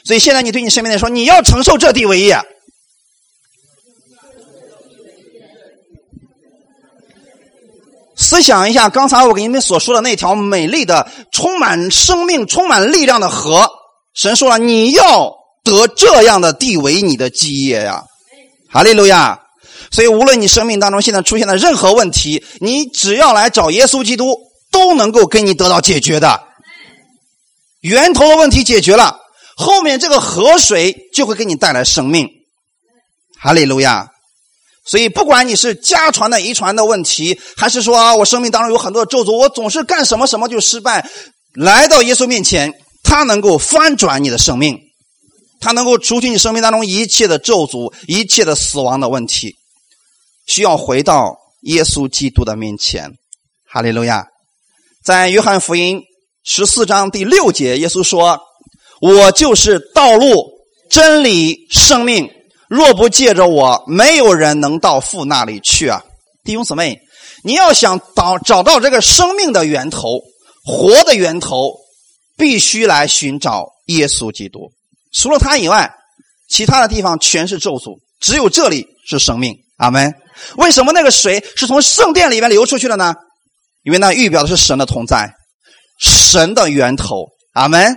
[0.04, 2.40] 所以现在你对你身边的人说：“你要承受这地为业。”
[8.16, 13.68] 思想一下，刚才我给你们所说的那条美丽的、充满生命、充满力量的河。
[14.14, 18.04] 神说了：“你要得这样的地为你的基业呀！”
[18.72, 19.40] 哈利路亚。
[19.92, 24.38] 所以，无论你生命当中现在出现的任何问题，你只要来找耶稣基督，
[24.72, 26.44] 都能够给你得到解决的。
[27.82, 29.20] 源头的问题解决了，
[29.58, 32.30] 后面这个河水就会给你带来生命。
[33.38, 34.08] 哈利路亚！
[34.86, 41.10] 所以，不管你是家传的、遗传的问题，还是说啊，我生命当中有很多的咒诅，我总是干什么什么就失败，
[41.54, 42.74] 来到耶稣面前，
[43.04, 44.80] 他能够翻转你的生命，
[45.60, 49.56] 他能够除去你生命当中一切的咒诅、一切的死亡的问题。
[50.48, 53.12] 需要回到耶稣基督的面前，
[53.66, 54.26] 哈利路亚！
[55.04, 56.02] 在约翰福音
[56.44, 58.40] 十四章第六节，耶稣说
[59.02, 60.46] ：“我就是道路、
[60.90, 62.30] 真理、生命，
[62.68, 66.04] 若不借着我，没有人能到父那里去啊！”
[66.44, 67.00] 弟兄姊妹，
[67.44, 70.20] 你要想找找到这个生命的源头、
[70.64, 71.76] 活的源头，
[72.38, 74.72] 必须来寻找耶稣基督。
[75.14, 75.92] 除了他以外，
[76.50, 79.56] 其他的地方全是咒诅，只有这里是生命。
[79.78, 80.14] 阿门。
[80.58, 83.14] 为什么那个水是从圣殿里面流出去的呢？
[83.84, 85.34] 因为那预表的是神的同在，
[86.00, 87.26] 神的源头。
[87.54, 87.96] 阿门。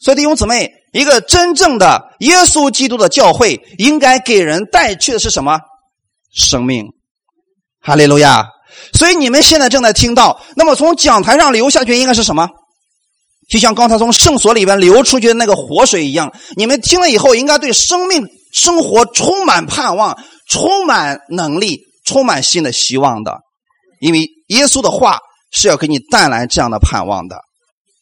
[0.00, 5.58] 所以弟兄姊妹，一个真正的耶稣基督的教会，应该给人带去的是什么？
[6.34, 6.86] 生命。
[7.80, 8.46] 哈利路亚。
[8.92, 12.48] 所以你们现在正在听到，那么从讲台上流下去应该是什么？
[13.48, 16.32] 就像刚才从圣所里边流出去的那个活水一样。
[16.56, 20.16] 你们听了以后，应该对生命、生活充满盼望。
[20.48, 23.38] 充满能力、充满新的希望的，
[24.00, 25.18] 因为耶稣的话
[25.52, 27.36] 是要给你带来这样的盼望的。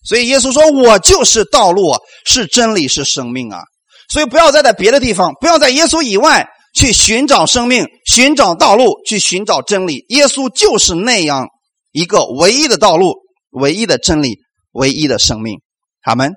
[0.04, 1.92] 所以耶稣说：“我就是道路，
[2.24, 3.62] 是真理，是生命啊！”
[4.08, 10.04] 所以不要再在别的地方，不要在耶稣以外去寻找生命、寻找道路、去寻找真理。
[10.10, 11.48] 耶稣就是那样
[11.90, 13.16] 一个唯一的道路、
[13.50, 14.38] 唯一的真理、
[14.70, 15.58] 唯一的生命。
[16.02, 16.34] 他们，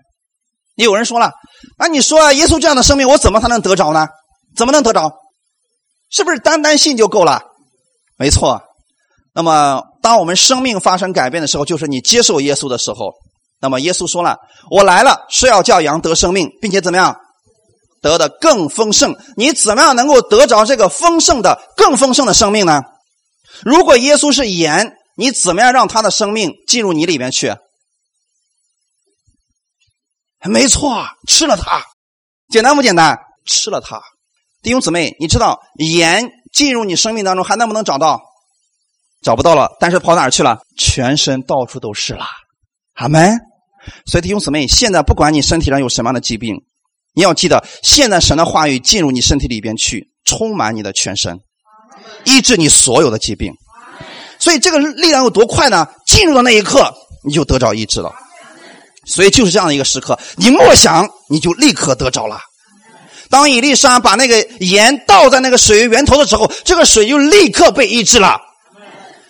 [0.74, 1.32] 有人说了
[1.78, 4.08] ：“那你说啊耶稣这样的生命，我怎么才能得着呢？
[4.56, 5.12] 怎么能得着？”
[6.10, 7.42] 是不是单单信就够了？
[8.18, 8.62] 没错。
[9.34, 13.14] 那么，当我们生命发生改变的时候，就是你接受耶稣的时候。
[13.62, 14.38] 那么，耶稣说了
[14.72, 17.16] ：“我来了是要叫羊得生命，并且怎么样
[18.02, 19.16] 得的更丰盛。
[19.36, 22.82] 你怎么样能够得着这个丰盛的、更丰盛的生命呢？
[23.64, 27.56] 如果耶稣是盐，你怎么样让他的生命进入你里面去？
[30.46, 31.84] 没错，吃了它，
[32.50, 33.20] 简单不简单？
[33.46, 34.02] 吃了它，
[34.62, 38.22] 弟兄姊妹，你知道盐进入你生命当中还能不能找到？
[39.22, 40.60] 找不到了，但是跑哪儿去了？
[40.78, 42.26] 全身到处都是了，
[42.96, 43.38] 阿门。
[44.06, 46.56] 所以弟兄姊妹，现在不管你身体上有什么样的疾病，
[47.14, 51.40] 你要记得，现在神的话语进入你身体里边去，充满你的全身，
[52.26, 53.54] 医治你所有的疾病。
[54.40, 55.88] 所以这个力量有多快呢？
[56.06, 56.94] 进入的那一刻，
[57.26, 58.14] 你就得着医治了。
[59.06, 62.40] 所以就是这样的一个时刻，你默想，你就立刻得着了。
[63.30, 68.40] 当伊丽莎把那个盐倒在那个水源头的时候，这个水就立刻被医治了。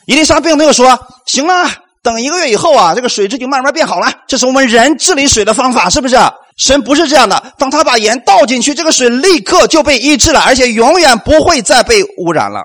[0.05, 1.69] 伊丽莎并没有说：“行了，
[2.01, 6.17] 等一个月以后啊，这个水质就慢慢变好了。”这是我们人治理水的方法，是不是？
[6.57, 7.53] 神不是这样的。
[7.57, 12.63] 当他把盐倒进去，这个水立刻就被医治了，而且永远不会再被污染了。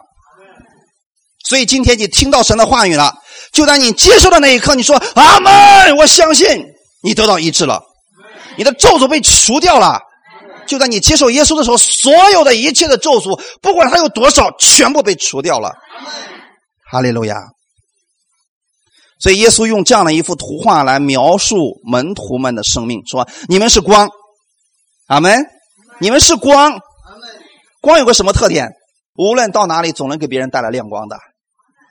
[1.49, 3.13] 所以今天你听到神的话语了，
[3.53, 6.65] 就在你接受的那一刻，你说：“阿门！”我相信。
[7.03, 7.83] 你得到医治了，
[8.57, 10.01] 你的咒诅被除掉了。
[10.67, 15.73] 就在你接受耶稣的时候，所有的一切的咒诅，不管它有多少，全部被除掉了。
[16.91, 17.37] 哈利路亚。
[19.21, 24.09] 所以耶稣用这样的一幅图画来描述门徒们的生命，说：“你们是光，
[25.07, 25.47] 阿门。
[25.99, 26.81] 你们是光，
[27.81, 28.69] 光有个什么特点？
[29.15, 31.17] 无论到哪里，总能给别人带来亮光的。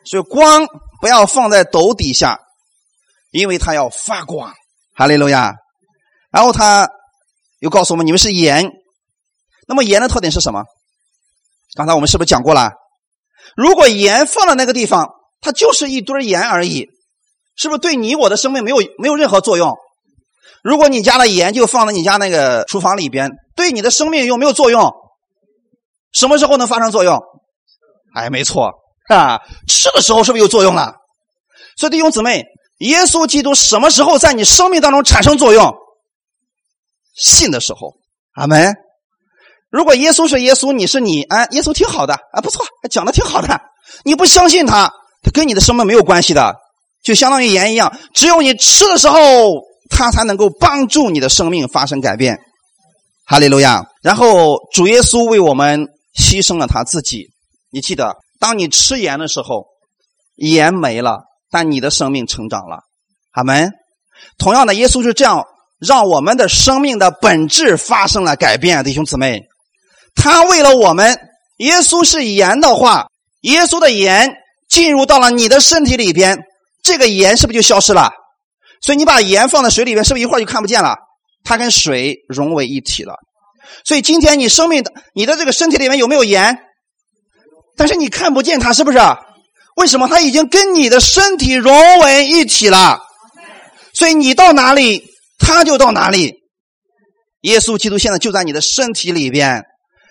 [0.06, 0.68] 所以光
[1.02, 2.38] 不要放在斗底下，
[3.32, 4.54] 因为它要发光。”
[4.96, 5.56] 哈利路亚，
[6.30, 6.88] 然后他
[7.63, 8.69] 又告诉我们：你们是盐。
[9.69, 10.65] 那么盐的特点是什么？
[11.76, 12.71] 刚才我们是不是讲过了？
[13.56, 16.89] 如果盐放在那个地方，它就是一堆盐而已，
[17.56, 19.78] 是不是对你我的生命没有没有任何作用？
[20.62, 24.91] 如果你家的盐就放在你家那个厨房里边，对你的生命有没有作用？
[26.12, 27.17] 什么时候能发生作用？
[28.13, 28.73] 哎，没错
[29.08, 30.95] 啊，吃的时候是不是有作用了？
[31.78, 32.43] 所以弟兄姊妹。
[32.80, 35.73] 耶稣基督什么时候在你生命当中产生作用？
[37.13, 37.93] 信的时候，
[38.34, 38.73] 阿门。
[39.69, 43.60] 如果耶稣是耶稣，你是你，啊，耶稣挺好的，啊，不错，讲的挺好的。
[44.06, 46.56] 你不相信他，他跟你的生命没有关系的，
[47.04, 49.19] 就相当于盐一样，只有你吃的时候，
[49.89, 52.39] 他才能够帮助你的生命发生改变。
[53.26, 53.84] 哈利路亚。
[54.02, 57.28] 然后主耶稣为我们牺牲了他自己。
[57.71, 59.65] 你记得，当你吃盐的时候，
[60.36, 61.21] 盐没了。
[61.49, 62.80] 但你的生命成长了，
[63.34, 63.71] 阿门。
[64.39, 65.43] 同样的，耶稣是这样
[65.86, 69.41] 让我们的生命的本质发生了改变，弟兄姊妹。
[70.15, 71.17] 他为了我们，
[71.58, 73.08] 耶稣是盐的话，
[73.41, 74.36] 耶稣的盐
[74.69, 76.39] 进入到了你的身体里边，
[76.84, 78.12] 这个盐是不是就消失了？
[78.82, 80.96] 所以你把盐放在水里边，是不是一会儿就看不见了？
[81.43, 83.15] 它跟水融为一体了。
[83.86, 86.58] 所以今天你生命的你的这个身体里面有没有盐？
[87.76, 89.00] 但是你看不见它，是不是？
[89.76, 93.00] 为什么它已经跟你的身体融为一体了？
[93.93, 95.04] 所以你到哪里，
[95.38, 96.36] 他就到哪里。
[97.41, 99.63] 耶稣基督现在就在你的身体里边，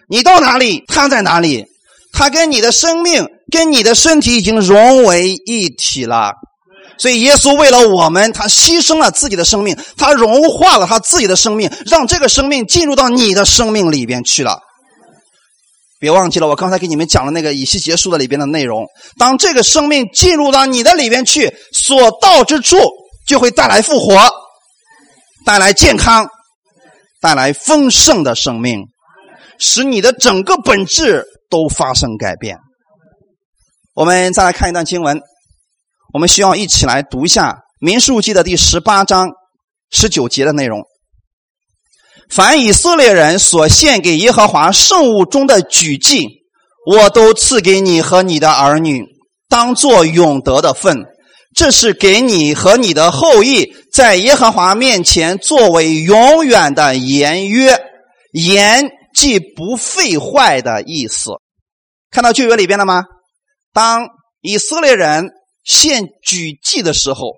[0.08, 1.64] 你到哪里，他在哪里。
[2.12, 6.32] 他跟你的生命，跟你的身体已经融为一体了。
[6.98, 14.58] 所以耶稣为了我们，他牺牲了自己的生命，他融化了他自己的生命，让这个生命进入到你的生命里边去了。
[15.98, 18.84] 别忘记了，我刚才给你们讲了那个以西结束的里边的内容。
[19.18, 22.76] 当这个生命进入到你的里边去，所到之处
[23.26, 24.14] 就会带来复活，
[25.44, 26.28] 带来健康，
[27.20, 28.84] 带来丰盛的生命，
[29.58, 32.58] 使你的整个本质都发生改变。
[33.94, 35.20] 我们再来看一段经文，
[36.12, 39.30] 我们需要一起来读一下《民数记》的第十八章
[39.90, 40.82] 十九节的内容。
[42.30, 46.26] 凡以色列人所献给耶和华圣物中的举祭，
[46.86, 49.04] 我都赐给你和你的儿女，
[49.48, 51.04] 当做永得的份。
[51.54, 57.78] 这是给你和你的后裔在耶和华面前作为永远的言约，
[58.32, 61.32] 言即不废坏的意思。
[62.10, 63.04] 看到旧约里边了吗？
[63.72, 64.08] 当
[64.40, 65.30] 以色列人
[65.64, 67.34] 献举祭的时候，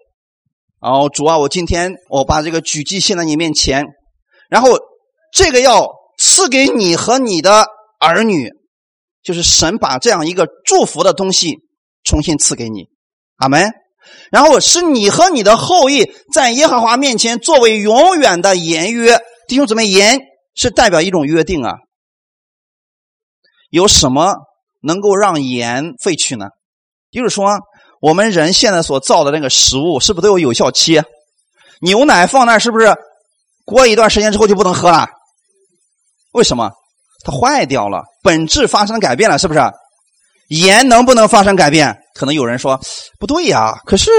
[0.81, 3.85] 然后主啊，我今天我把这个举祭献在你面前。
[4.49, 4.79] 然后，
[5.33, 5.89] 这个要
[6.19, 7.67] 赐给你和你的
[7.99, 8.51] 儿女，
[9.23, 11.57] 就是神把这样一个祝福的东西
[12.05, 12.85] 重新赐给你，
[13.37, 13.73] 阿门。
[14.31, 20.21] 然后是你和你的后裔在耶和华面前作为永远的言约，弟兄姊妹，言
[20.55, 21.75] 是代表一种约定啊。
[23.71, 24.35] 有什么
[24.83, 26.47] 能够让盐废去呢？
[27.11, 27.59] 就是说，
[28.01, 31.03] 我们人现在所造的那个食物，是不是都有有效期？
[31.81, 32.95] 牛奶放那是不是？
[33.65, 35.09] 过一段时间之后就不能喝了，
[36.33, 36.71] 为什么？
[37.25, 39.61] 它坏掉了，本质发生改变了，是不是？
[40.57, 41.97] 盐能不能发生改变？
[42.15, 42.81] 可能有人说
[43.19, 43.73] 不对呀。
[43.85, 44.11] 可是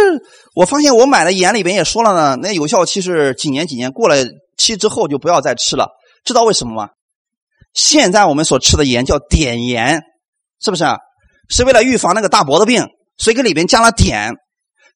[0.56, 4.18] 我发现我买的盐里边也说了呢，那有效期是几年几年，过了
[4.58, 5.88] 期之后就不要再吃了。
[6.26, 6.90] 知道为什么吗？
[7.74, 10.02] 现在我们所吃的盐叫碘盐，
[10.62, 10.86] 是不是？
[11.50, 12.86] 是为了预防那个大脖子病，
[13.18, 14.34] 所以给里边加了碘。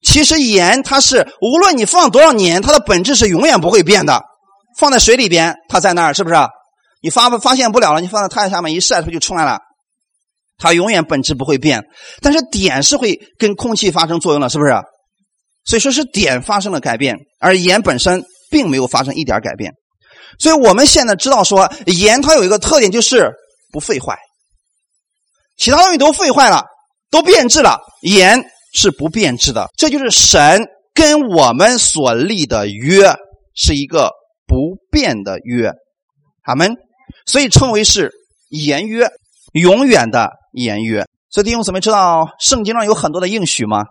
[0.01, 4.21] 其实盐它是无论你放多少年，它的本质是永远不会变的。
[4.77, 6.35] 放在水里边，它在那儿，是不是？
[7.01, 9.59] 你发不发现不了了，你放在太阳下面一晒，它就出来了。
[10.59, 11.85] 它永远本质不会变，
[12.21, 14.73] 但是碘是会跟空气发生作用的，是不是？
[15.65, 19.73] 所以说是碘发生了改变，而盐本身并没有发生一点改变。
[20.37, 23.31] 所以我们现在知道说，盐它有一个特点就是
[23.71, 24.17] 不废坏，
[25.57, 26.65] 其他东西都废坏了，
[27.09, 28.43] 都变质了，盐
[28.73, 29.69] 是不变质的。
[29.77, 33.15] 这就是神跟我们所立的约
[33.53, 34.11] 是一个
[34.47, 35.71] 不变的约，
[36.43, 36.75] 阿门。
[37.25, 38.11] 所以称为是
[38.49, 39.09] 盐约，
[39.53, 40.31] 永远的。
[40.51, 43.83] 言约，所以弟兄姊妹知道圣经上有很多的应许吗？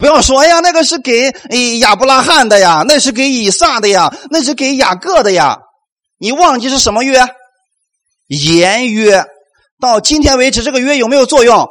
[0.00, 1.30] 不要说，哎呀，那个是给
[1.78, 5.58] 亚伯拉罕的呀，那是给以撒的呀，那是给雅各的呀。
[6.18, 7.24] 你忘记是什么约？
[8.26, 9.24] 言约。
[9.80, 11.68] 到今天为止，这个约有没有作用？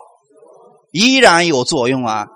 [0.94, 2.28] 依然有作用啊。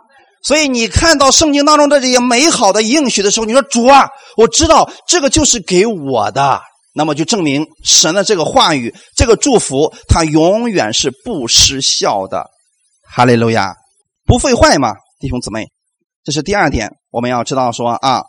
[0.43, 6.61] 所以你看到圣经当中的这些美好的应许的时候，你说主啊，我知道这个就是给我的。
[6.93, 12.49] 那么就证明神的这个话语、这个祝福，它永远是不失效的。
[13.03, 13.73] 哈利路亚，
[14.25, 15.67] 不废坏嘛，弟兄姊妹，
[16.23, 18.23] 这是第二点，我们要知道说啊，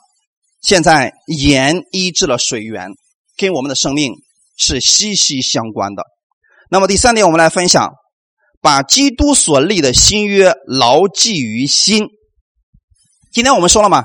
[0.60, 2.90] 现在盐医治了水源，
[3.36, 4.12] 跟我们的生命
[4.56, 6.04] 是息息相关的。
[6.70, 7.92] 那么第三点，我们来分享，
[8.60, 12.06] 把基督所立的新约牢记于心。
[13.32, 14.04] 今天我们说了嘛，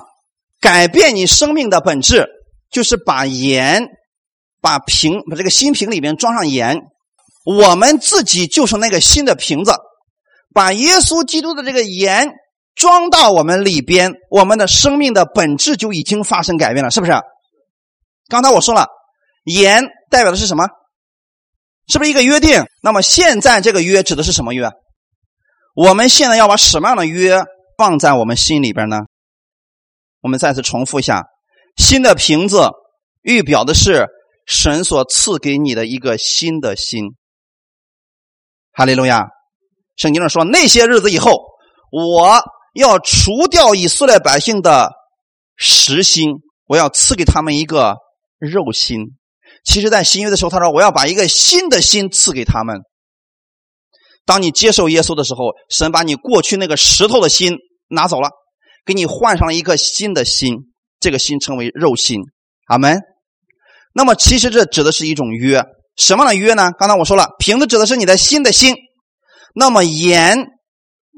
[0.60, 2.28] 改变你生命的本质，
[2.72, 3.88] 就是把盐。
[4.60, 6.82] 把瓶把这个新瓶里面装上盐，
[7.46, 9.74] 我们自己就是那个新的瓶子，
[10.54, 12.30] 把耶稣基督的这个盐
[12.76, 17.14] 装到我们里边，我们的生命的本质就已经发生改变了，是不是？
[18.28, 18.88] 刚才我说了，
[19.46, 20.68] 盐代表的是什么？
[21.88, 22.66] 是不是一个约定？
[22.82, 24.70] 那么现在这个约指的是什么约？
[25.76, 27.44] 我们现在要把什么样的约
[27.78, 29.02] 放在我们心里边呢？
[30.22, 31.24] 我们再次重复一下，
[31.78, 32.72] 新的瓶子
[33.22, 34.08] 预表的是。
[34.48, 37.04] 神所赐给你的一个新的心，
[38.72, 39.28] 哈利路亚！
[39.98, 41.44] 圣经上说，那些日子以后，
[41.92, 42.42] 我
[42.74, 44.90] 要除掉以色列百姓的
[45.58, 46.30] 实心，
[46.66, 47.98] 我要赐给他们一个
[48.40, 49.18] 肉心。
[49.66, 52.80] 其实，在新约的时候，他说我要把一个新的心赐给他们。
[54.26, 57.58] 当你接受耶稣的时候，神把你过去那个石头的心
[57.90, 58.30] 拿走了，
[58.86, 60.56] 给你换上了一个新的心，
[61.02, 62.22] 这个心称为肉心。
[62.68, 63.02] 阿门。
[63.98, 66.72] 那么，其实这指的是一种约，什么样的约呢？
[66.78, 68.76] 刚才我说了，瓶子指的是你的心的心，
[69.56, 70.38] 那么盐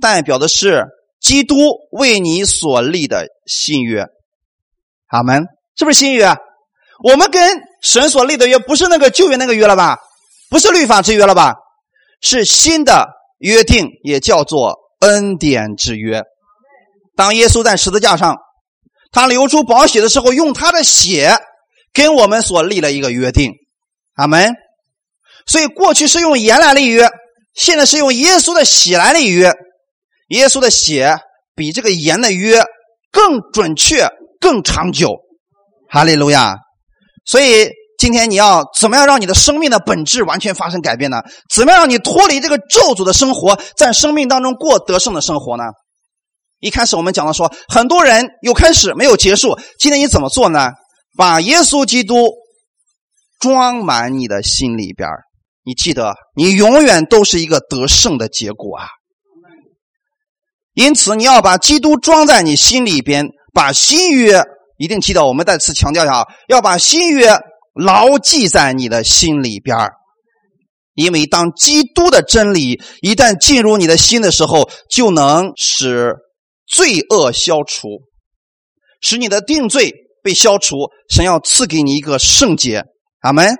[0.02, 0.86] 代表的是
[1.20, 1.58] 基督
[1.92, 4.06] 为你所立的新约。
[5.08, 5.44] 阿门，
[5.78, 6.34] 是不是新约？
[7.04, 9.98] 我们跟神所立的约不是那个旧约那个约了吧？
[10.50, 11.56] 不是律法之约了吧？
[12.22, 13.10] 是新的
[13.40, 16.24] 约定，也叫做恩典之约。
[17.18, 18.38] 当耶稣在十字架上，
[19.12, 21.38] 他流出宝血的时候，用他的血。
[22.00, 23.52] 跟我们所立了一个约定，
[24.16, 24.54] 阿门。
[25.46, 27.10] 所以过去是用盐来立约，
[27.54, 29.52] 现在是用耶稣的血来立约。
[30.30, 31.18] 耶稣的血
[31.56, 32.64] 比这个盐的约
[33.12, 34.08] 更准确、
[34.40, 35.18] 更长久。
[35.90, 36.56] 哈利路亚！
[37.26, 41.18] 所以今天你要怎么样让你的生命的本质完全发生改变呢？
[41.54, 45.66] 怎么样让你脱离这个咒诅的生活，在生命当中过得胜的生活呢？
[46.62, 49.60] 一开始我们讲了说，很多人有开始没有结束。
[49.78, 50.70] 今天你怎么做呢？
[51.16, 52.32] 把耶稣基督
[53.40, 55.10] 装满你的心里边
[55.64, 58.88] 你记得，你永远都是一个得胜的结果啊！
[60.74, 64.42] 因此，你要把基督装在你心里边，把新约
[64.78, 65.26] 一定记得。
[65.26, 67.38] 我们再次强调一下，要把新约
[67.74, 69.78] 牢记在你的心里边
[70.96, 76.16] 因为当基督的真理一旦进入你的心的时候，就能使
[76.66, 77.88] 罪恶消除，
[79.02, 79.94] 使你的定罪。
[80.24, 80.76] 被消除，
[81.10, 82.84] 神要赐给你一个圣洁，
[83.22, 83.56] 阿门。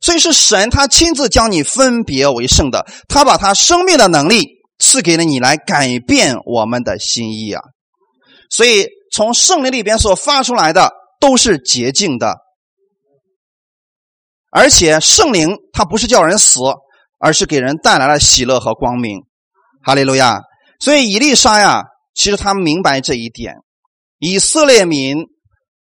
[0.00, 4.46] 所以是神他亲自将你分别为圣的，他把他生命的能力
[4.78, 7.62] 赐给了你，来改变我们的心意啊。
[8.50, 12.36] 所以从圣灵里边所发出来的都是洁净的，
[14.50, 16.60] 而且圣灵它不是叫人死，
[17.18, 19.22] 而是给人带来了喜乐和光明。
[19.82, 20.42] 哈利路亚。
[20.78, 21.84] 所以以丽莎呀，
[22.14, 23.54] 其实他明白这一点，
[24.18, 25.24] 以色列民。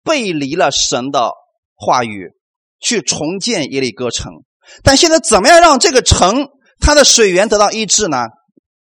[0.03, 1.31] 背离了神的
[1.75, 2.31] 话语，
[2.79, 4.31] 去重建耶利哥城。
[4.83, 6.47] 但现在怎么样让这个城
[6.79, 8.25] 它的水源得到医治呢？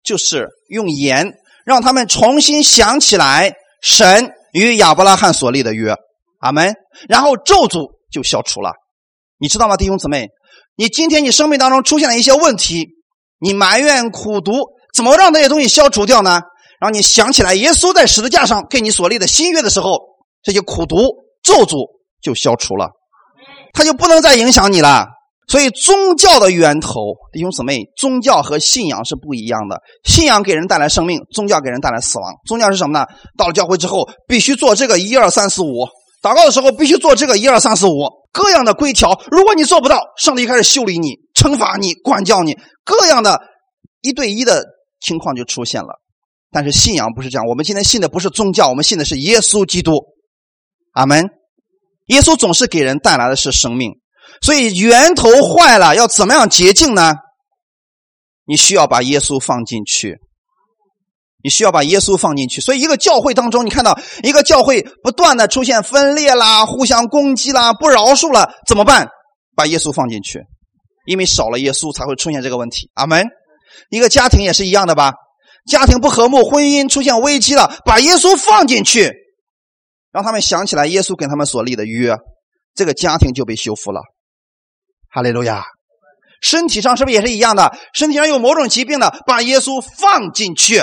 [0.02, 1.32] 就是用盐
[1.64, 5.94] 让他们重新想起来神与亚伯拉罕所立的约，
[6.40, 6.74] 阿门。
[7.08, 8.72] 然后咒诅就消除了，
[9.38, 10.28] 你知道吗，弟兄姊妹？
[10.76, 12.88] 你今天你生命当中出现了一些问题，
[13.38, 14.52] 你埋怨苦读，
[14.94, 16.40] 怎么让这些东西消除掉呢？
[16.80, 20.00] 让你想起来耶稣在十字架上给你所立的新约的时候，
[20.42, 20.96] 这些苦读
[21.42, 21.86] 咒诅
[22.20, 22.90] 就消除了，
[23.72, 25.06] 他就不能再影响你了。
[25.48, 27.00] 所以，宗教的源头，
[27.32, 29.82] 弟兄姊妹，宗教和信仰是不一样的。
[30.04, 32.32] 信仰给人带来生命，宗教给人带来死亡。
[32.46, 33.04] 宗教是什么呢？
[33.36, 35.84] 到了教会之后，必须做这个一二三四五；
[36.22, 38.08] 祷告的时候，必须做这个一二三四五。
[38.32, 43.42] 各样的规条，如果你做不到，上帝开始修理你、惩罚你、管教你，各样的
[44.00, 44.64] 一对一的
[45.00, 46.00] 情况就出现了。
[46.50, 50.11] 但是信仰不是这样，我们今天信的不是宗教，我们信的是耶稣基督。
[50.92, 51.30] 阿门。
[52.06, 53.92] 耶稣总是给人带来的是生命。
[54.40, 57.14] 所以源头坏了，要怎么样洁净呢？
[58.44, 60.18] 你需要把耶稣放进去，
[61.44, 62.60] 你需要把耶稣放进去。
[62.60, 69.08] 所以一个教会当中，你看到一个教会不断的出现分裂啦、互相攻击啦、不饶恕了，怎么办？
[69.54, 70.40] 把耶稣放进去，
[71.06, 72.90] 因为少了耶稣才会出现这个问题。
[72.94, 73.26] 阿门。
[73.90, 75.12] 一个家庭也是一样的吧？
[75.70, 79.12] 家庭不和睦，婚姻出现危机了，把耶稣放进去，
[80.12, 82.16] 让他们想起来耶稣跟他们所立的约，
[82.74, 84.02] 这个家庭就被修复了。
[85.08, 85.64] 哈利路亚，
[86.40, 87.76] 身体上是不是也是一样的？
[87.94, 90.82] 身体上有某种疾病的，把耶稣放进去，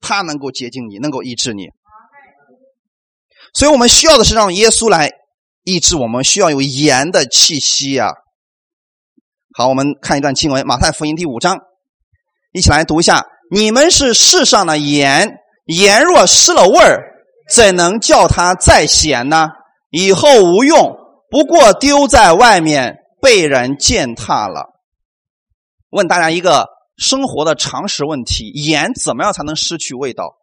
[0.00, 1.66] 他能够洁净你，能够医治你。
[3.54, 5.10] 所以我们需要的是让耶稣来
[5.64, 8.12] 医治我们，需要有盐的气息呀。
[9.56, 11.58] 好，我们看一段经文，《马太福音》第五章，
[12.52, 17.07] 一起来读一下：你们是世上的盐，盐若失了味儿，
[17.48, 19.48] 怎能叫它再咸呢？
[19.90, 20.96] 以后无用，
[21.30, 22.96] 不过丢在外面。
[23.20, 24.80] 被人践踏了。
[25.90, 30.36] 问大家一个生活的常识问题：盐怎么样才能失去味道？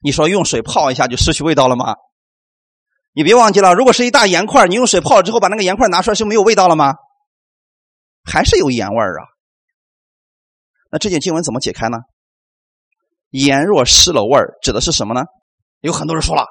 [0.00, 1.96] 你说用水泡一下就失去味道了吗？
[3.12, 6.94] 你别忘记了，如果是一大盐块，你用水泡了之后把那个盐块拿出来，就没有味道了吗？
[8.24, 9.28] 还是有盐味儿啊？
[10.90, 11.98] 那这件经文怎么解开呢？
[13.28, 15.24] 盐若失了味儿，指的是什么呢？
[15.82, 16.46] 有很多人说了。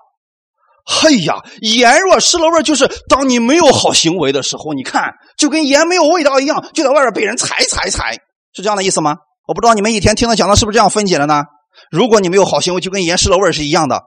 [0.84, 8.14] 嘿呀，盐若失了味就是当你没有好行为的时候，你看就跟盐没有味道一样，就在外边被人踩踩踩，
[8.52, 9.16] 是这样的意思吗？
[9.48, 11.44] 我不知道你们一天听他讲的是不是这样分解的呢？
[11.92, 14.04] 如果你没有好行为，就跟盐失了味是一样的。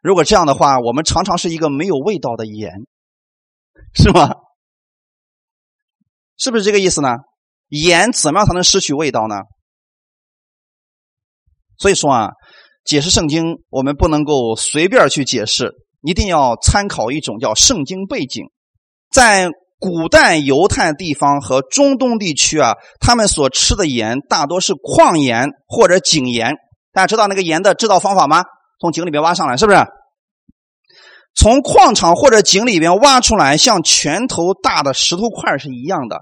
[0.00, 2.70] 如果这样的话，我们常常是一个没有味道的盐，
[3.94, 4.36] 是吗？
[6.36, 7.16] 是不是这个意思呢？
[7.68, 9.34] 盐怎么样才能失去味道呢？
[11.78, 12.30] 所以说啊。
[12.88, 18.46] 解释圣经，我们不能够随便去解释，一定要参考一种叫圣经背景。
[19.12, 26.54] 在古代犹太地方和中东地区啊，他们所吃的盐大多是矿盐或者井盐。
[26.90, 28.42] 大家知道那个盐的制造方法吗？
[28.80, 29.78] 从井里边挖上来，是不是？
[31.34, 36.20] 从矿场或者井里边挖出来，像拳头大的石头块是一样的。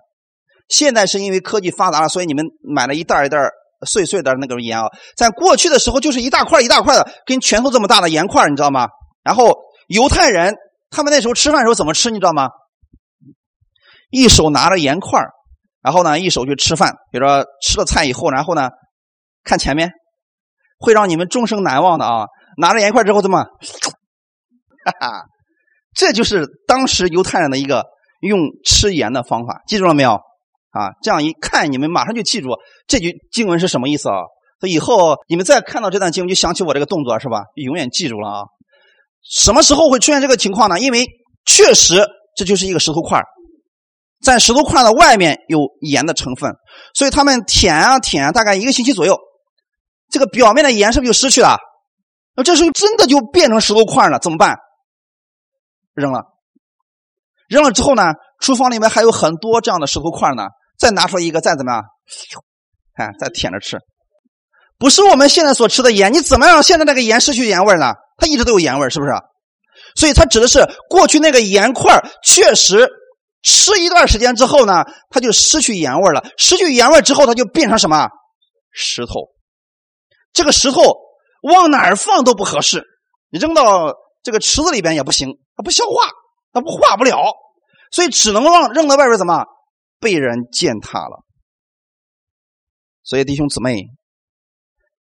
[0.68, 3.38] 现在是因为科技发达了，所以你们买了一袋一袋。
[3.84, 8.88] 碎碎的那个盐啊，在过去的时候就是一大块一大块的，跟拳头这么大的盐块，你知道吗？
[9.22, 9.58] 然后
[9.88, 10.54] 犹太人
[10.90, 12.48] 他们那时候吃饭的时候怎么吃，你知道吗？
[14.10, 15.20] 一手拿着盐块，
[15.82, 16.94] 然后呢，一手去吃饭。
[17.10, 18.70] 比如说吃了菜以后，然后呢，
[19.42, 19.90] 看前面，
[20.78, 22.26] 会让你们终生难忘的啊！
[22.56, 23.44] 拿着盐块之后怎么？
[24.86, 25.24] 哈哈，
[25.92, 27.84] 这就是当时犹太人的一个
[28.20, 30.20] 用吃盐的方法，记住了没有？
[30.70, 32.50] 啊，这样一看，你们马上就记住
[32.86, 34.16] 这句经文是什么意思啊？
[34.60, 37.42] 所以以后你们再看到这段经文，就想起我这个动作是吧？
[37.54, 38.40] 永远记住了啊！
[39.22, 40.78] 什么时候会出现这个情况呢？
[40.80, 41.04] 因为
[41.44, 42.06] 确实
[42.36, 43.20] 这就是一个石头块
[44.22, 46.52] 在石头块的外面有盐的成分，
[46.94, 49.18] 所以他们舔啊舔，大概一个星期左右，
[50.10, 51.58] 这个表面的盐是不是就失去了？
[52.34, 54.56] 那这时候真的就变成石头块了，怎么办？
[55.94, 56.22] 扔了，
[57.48, 58.04] 扔了之后呢？
[58.40, 60.44] 厨房里面还有很多这样的石头块呢。
[60.78, 61.82] 再拿出来一个，再怎么样，
[62.96, 63.78] 看，再舔着吃，
[64.78, 66.12] 不是我们现在所吃的盐。
[66.12, 66.62] 你怎么样？
[66.62, 67.92] 现在那个盐失去盐味呢？
[68.16, 69.12] 它一直都有盐味，是不是？
[69.94, 72.88] 所以它指的是过去那个盐块确实
[73.42, 76.24] 吃一段时间之后呢，它就失去盐味了。
[76.38, 78.08] 失去盐味之后，它就变成什么？
[78.72, 79.28] 石头。
[80.32, 80.82] 这个石头
[81.42, 82.82] 往哪儿放都不合适，
[83.30, 86.08] 你扔到这个池子里边也不行，它不消化，
[86.52, 87.32] 它不化不了，
[87.90, 89.44] 所以只能让扔到外边怎么？
[89.98, 91.24] 被人践踏了，
[93.06, 93.84] 所以弟兄姊妹，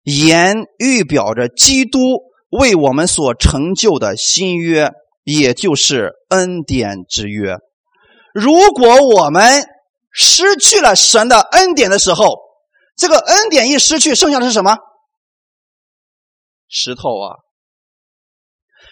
[0.04, 1.98] 盐预表着基督
[2.48, 4.90] 为我们所成就的新约，
[5.22, 7.58] 也就是恩典之约。
[8.32, 9.66] 如果我们
[10.10, 12.38] 失去了神的恩典的时候，
[12.96, 14.78] 这个恩典一失去，剩下的是什么？
[16.68, 17.36] 石头啊！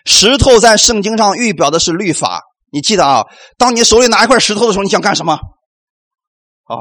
[0.05, 2.43] 石头在圣经上预表的是律法。
[2.71, 3.25] 你记得啊？
[3.57, 5.33] 当你手里拿一块石头的时候，你想干什么？
[5.33, 6.77] 啊！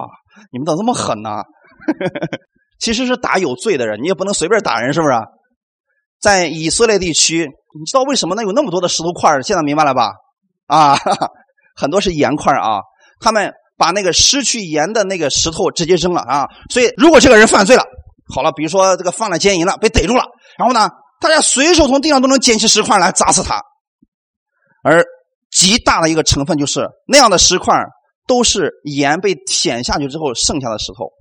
[0.52, 1.30] 你们怎么这么狠呢？
[1.94, 2.38] 呵呵呵
[2.80, 5.14] 其实是打有罪的人，你也不能随便打人，是不是？
[6.20, 7.48] 在以色列地区，
[7.80, 10.12] 你知道为什么呢有那么多的石头块现在明白了吧？
[10.66, 10.98] 啊，
[11.76, 12.82] 很多是盐块啊。
[13.20, 16.48] 他们把那个失去盐的那个石头直接扔了啊。
[16.70, 17.84] 所以，如果这个人犯罪了，
[18.34, 20.24] 好了，比如说这个犯了奸淫了，被逮住了，
[20.58, 23.62] 然后呢，大家随手从地上都能捡起石块来砸死他。
[24.84, 25.04] 而
[25.52, 27.76] 极大的一个成分就是那样的石块
[28.28, 31.12] 都是盐被舔下去之后剩下的石头。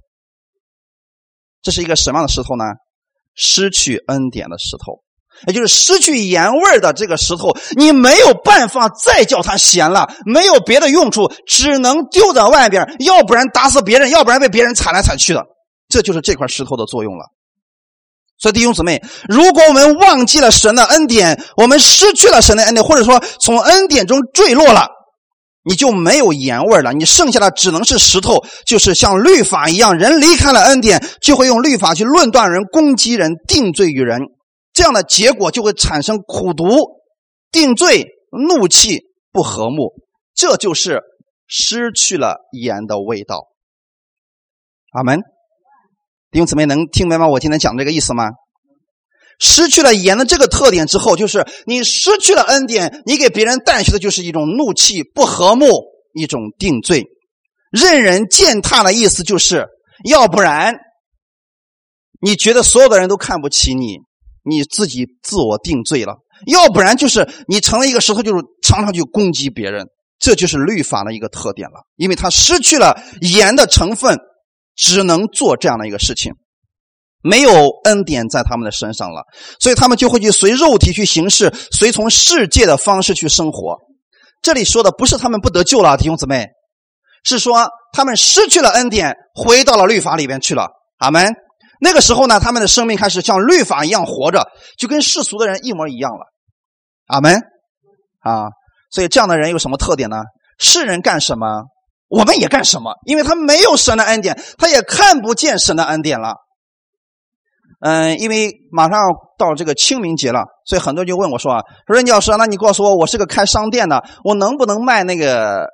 [1.67, 2.62] 这是一个什么样的石头呢？
[3.35, 5.03] 失去恩典的石头，
[5.49, 15.43] 也就是失去盐味的这个石头，你没有办法再叫它咸了，没有别的用处，只能丢在外边，要不然打死别人，要不然被别人踩来踩去的。
[15.89, 17.25] 这就是这块石头的作用了。
[18.39, 24.87] 所以弟兄姊妹，如果我们忘记了神的恩典，我们失去了神的恩典，或者说从恩典中坠落了。
[25.69, 34.21] 你就没有盐味了，你剩下的只能是石头，就是像律法一样，人离开了恩典，就会用律法去论断人、攻击人、定罪于人，
[34.73, 36.64] 这样的结果就会产生苦毒、
[37.51, 39.01] 定罪、怒气、
[39.33, 39.93] 不和睦，
[40.37, 41.03] 这就是
[41.49, 43.49] 失去了盐的味道。
[44.93, 45.19] 阿门，
[46.31, 48.29] 弟兄姊妹能听明白我今天讲这个意思吗？
[49.39, 55.66] 失去了盐的这个特点之后，就是你失去了恩典，你给别人带去的就是一种怒气、不和睦、
[56.14, 57.05] 一种定罪、
[57.70, 59.66] 任人践踏的意思，就是
[60.05, 60.74] 要不然
[62.20, 63.99] 你觉得所有的人都看不起你，
[64.43, 66.14] 你自己自我定罪了；
[66.47, 69.87] 要不然就是你成了一个石头，就是常常去攻击别人。
[70.18, 74.18] 这就是律法的一个特点了，因为它失去了盐的成分，
[74.74, 76.32] 只能做这样的一个事情。
[77.27, 77.51] 没有
[77.85, 79.24] 恩典在他们的身上了，
[79.59, 83.79] 所以他们就会去随肉体去行事，随从世界的方式去生活。
[84.43, 86.49] 这里说的不是他们不得救了，弟兄姊妹，
[87.24, 90.68] 是说他们失去了恩典，回到了律法里边去了。
[90.99, 91.35] 阿门。
[91.81, 94.47] 那个时候呢，他们的生命开始像律法一样活着，
[94.79, 96.33] 就跟世俗的人一模一样了。
[97.09, 97.43] 阿门。
[98.20, 98.47] 啊，
[98.91, 100.22] 所以这样的人有什么特点呢？
[100.59, 101.64] 世人干什么，
[102.09, 106.35] 我们也干什么，因为他没有神的恩典，他也看不见神的恩典了。
[107.81, 109.07] 嗯，因为马上要
[109.39, 115.68] 到这个清明节了，所以很多人就问我说啊：“说任教师，那你告诉我，我是个开商店的，我能不能卖那个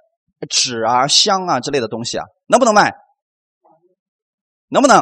[0.51, 2.25] 纸啊、香啊之类的东西啊？
[2.49, 2.93] 能不能卖？
[4.69, 4.99] 能不能？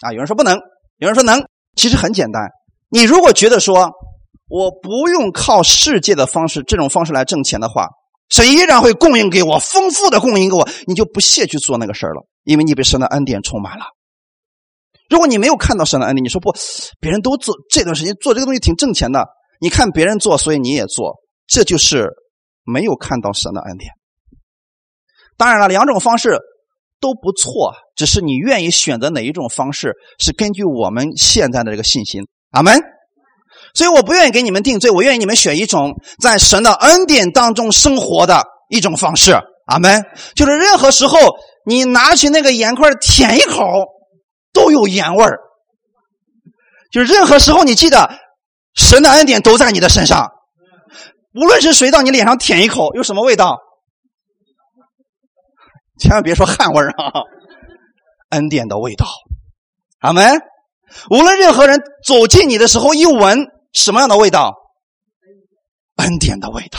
[0.00, 0.58] 啊，有人说不能，
[0.98, 1.44] 有人说能。
[1.76, 2.42] 其实很简单，
[2.88, 3.92] 你如果觉得说
[4.48, 7.86] 我不用靠世界的方式，这种方式来挣钱的话，
[8.28, 13.84] 神依然会供应给我，丰富的供应给我，你就不屑去做那个事儿了，因为你被神的恩典充满了。”
[15.10, 16.54] 如果你没有看到神的恩典，你说不，
[17.00, 19.26] 别人都做这段时间做这个东西挺挣钱的，
[19.60, 21.16] 你看别人做，所以你也做，
[21.48, 22.08] 这就是
[22.64, 23.90] 没有看到神的恩典。
[25.36, 26.38] 当然了，两种方式
[27.00, 32.22] 都不错，只是你愿意选择哪一种方式，是根据我们现在的这个信心。
[32.52, 32.80] 阿门。
[33.74, 35.92] 所以我不愿意给你们定罪，我愿意你们选一种
[36.22, 39.32] 在神的恩典当中生活的一种方式。
[39.66, 40.04] 阿门。
[40.36, 41.18] 就是任何时候
[41.66, 43.64] 你拿起那个盐块舔一口。
[44.52, 45.38] 都有盐味儿，
[46.90, 48.10] 就是任何时候你记得，
[48.74, 50.30] 神的恩典都在你的身上，
[51.34, 53.58] 无论是谁到你脸上舔一口，有什么味道？
[55.98, 57.22] 千万别说汗味儿啊，
[58.30, 59.06] 恩典的味道，
[60.00, 60.40] 阿门。
[61.10, 64.54] 无论任何人走近你的时候一闻，什么样的味道？
[65.96, 66.78] 恩典的味道，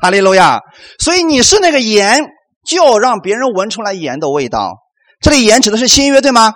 [0.00, 0.60] 哈利路亚。
[1.00, 2.26] 所以你是那个盐，
[2.64, 4.76] 就让别人闻出来盐的味道。
[5.20, 6.52] 这里盐指的是新约，对吗？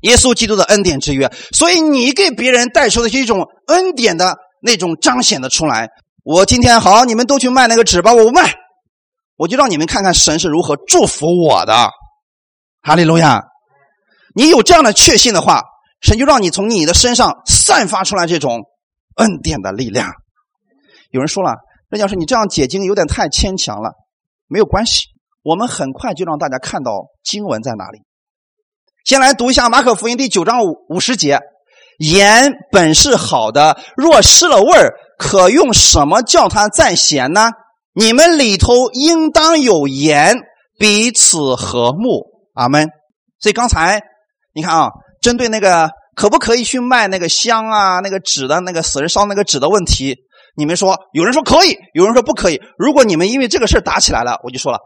[0.00, 5.88] 耶稣基督的恩典之约，所以你给别人带出的是一种恩典的那种彰显的出来。
[6.22, 8.54] 我今天好，你们都去卖那个纸吧，我不卖，
[9.36, 11.90] 我就让你们看看神是如何祝福我的。
[12.82, 13.42] 哈利路亚！
[14.34, 15.62] 你有这样的确信的话，
[16.00, 18.60] 神就让你从你的身上散发出来这种
[19.16, 20.12] 恩典的力量。
[21.10, 21.54] 有人说了，
[21.88, 23.94] 任教授你这样解经有点太牵强了，
[24.46, 25.06] 没有关系，
[25.42, 28.00] 我们很快就让大家看到经文在哪里。
[29.08, 31.40] 先来读一下马可福音第九章五五十节：
[31.96, 37.48] 盐本是好的，若失了味儿，可用什么叫它再咸呢？
[37.94, 40.36] 你们里头应当有盐，
[40.78, 42.50] 彼此和睦。
[42.52, 42.86] 阿门。
[43.40, 44.02] 所以刚才
[44.52, 44.90] 你看啊，
[45.22, 50.16] 针对那个可不可以去卖那个香啊、那个纸的那个死人烧那个纸的问题，
[50.54, 52.60] 你们说，有人说可以，有人说不可以。
[52.76, 54.78] 如果你们因为这个事打起来了，我就说了，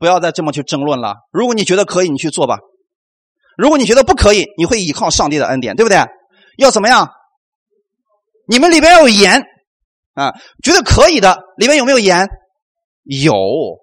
[0.00, 1.14] 不要再这么去争论了。
[1.30, 2.56] 如果你觉得可以，你去做吧；
[3.58, 5.98] 如果你觉得不可以，你会依靠上帝的恩典，对不对？
[6.56, 7.10] 要怎么样？
[8.46, 9.42] 你们里边要有盐
[10.14, 10.32] 啊！
[10.62, 12.28] 觉得可以的，里面有没有盐？
[13.02, 13.34] 有。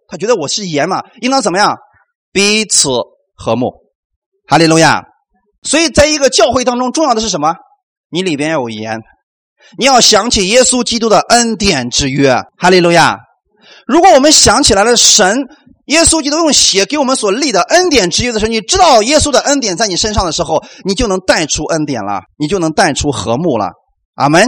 [0.07, 1.75] 他觉得我是盐嘛，应当怎么样？
[2.31, 2.89] 彼此
[3.35, 3.69] 和睦。
[4.47, 5.03] 哈利路亚。
[5.61, 7.55] 所以，在一个教会当中，重要的是什么？
[8.09, 9.01] 你里边要有盐。
[9.77, 13.17] 你要想起耶稣基督的恩典之约，哈利路亚！
[13.87, 15.47] 如果我们想起来了神
[15.85, 23.71] 耶稣基督用血给我们所立的恩典之约的时候，你知道耶稣的恩典在你身上的时候，你就能带出恩典了，你就能带出和睦了。
[24.15, 24.47] 阿门。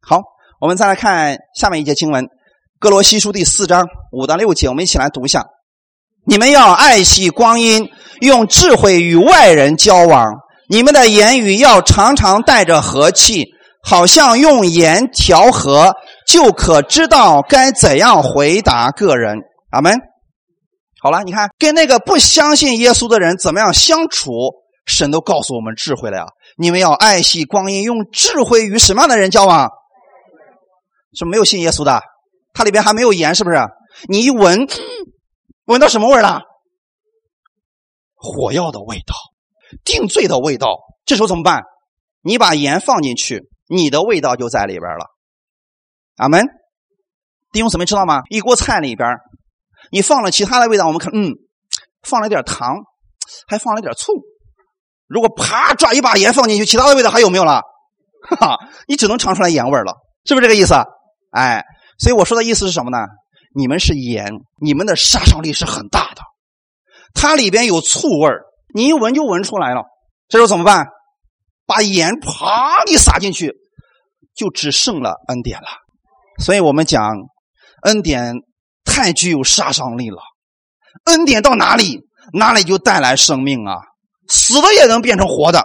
[0.00, 0.20] 好，
[0.60, 2.24] 我们再来看下面一节经文，
[2.78, 5.44] 《哥罗西书》第四章五到六节，我们一起来读一下：
[6.26, 7.88] 你们要爱惜光阴，
[8.20, 10.32] 用智慧与外人交往，
[10.68, 13.46] 你们的言语要常常带着和气。
[13.88, 15.94] 好像用盐调和，
[16.26, 19.38] 就可知道该怎样回答个人。
[19.70, 19.96] 阿门。
[21.06, 24.28] 好了，你看，跟那个不相信耶稣的人怎么样相处，
[24.86, 26.26] 神都告诉我们智慧了呀。
[26.56, 29.70] 你们要爱惜光阴，用智慧与什么样的人交往？
[31.14, 32.02] 是没有信耶稣的，
[32.52, 33.56] 它里边还没有盐，是不是？
[34.08, 34.66] 你一闻，
[35.66, 36.40] 闻到什么味了？
[38.16, 39.14] 火药的味道，
[39.84, 40.76] 定罪的味道。
[41.04, 41.62] 这时候怎么办？
[42.22, 43.48] 你把盐放进去。
[43.68, 45.06] 你的味道就在里边了，
[46.16, 46.44] 阿门。
[47.52, 48.22] 弟兄姊妹知道吗？
[48.28, 49.08] 一锅菜里边，
[49.90, 51.32] 你放了其他的味道，我们看，嗯，
[52.02, 52.76] 放了点糖，
[53.46, 54.12] 还放了点醋。
[55.06, 57.62] 如果啪抓一把盐放进去，其他的味道还有没有了？
[58.28, 58.58] 哈哈，
[58.88, 60.74] 你只能尝出来盐味了，是不是这个意思？
[61.30, 61.64] 哎，
[61.98, 62.98] 所以我说的意思是什么呢？
[63.54, 66.22] 你们是盐，你们的杀伤力是很大的。
[67.14, 68.30] 它里边有醋味
[68.74, 69.82] 你一闻就闻出来了。
[70.28, 70.88] 这时候怎么办？
[71.66, 73.54] 把盐啪一撒进去，
[74.34, 75.66] 就只剩了恩典了。
[76.38, 77.12] 所以我们讲，
[77.82, 78.34] 恩典
[78.96, 80.16] 太具有杀伤力了。
[81.04, 82.00] 恩典到哪里，
[82.32, 83.76] 哪里就带来生命啊！
[84.26, 85.62] 死的也能变成活的。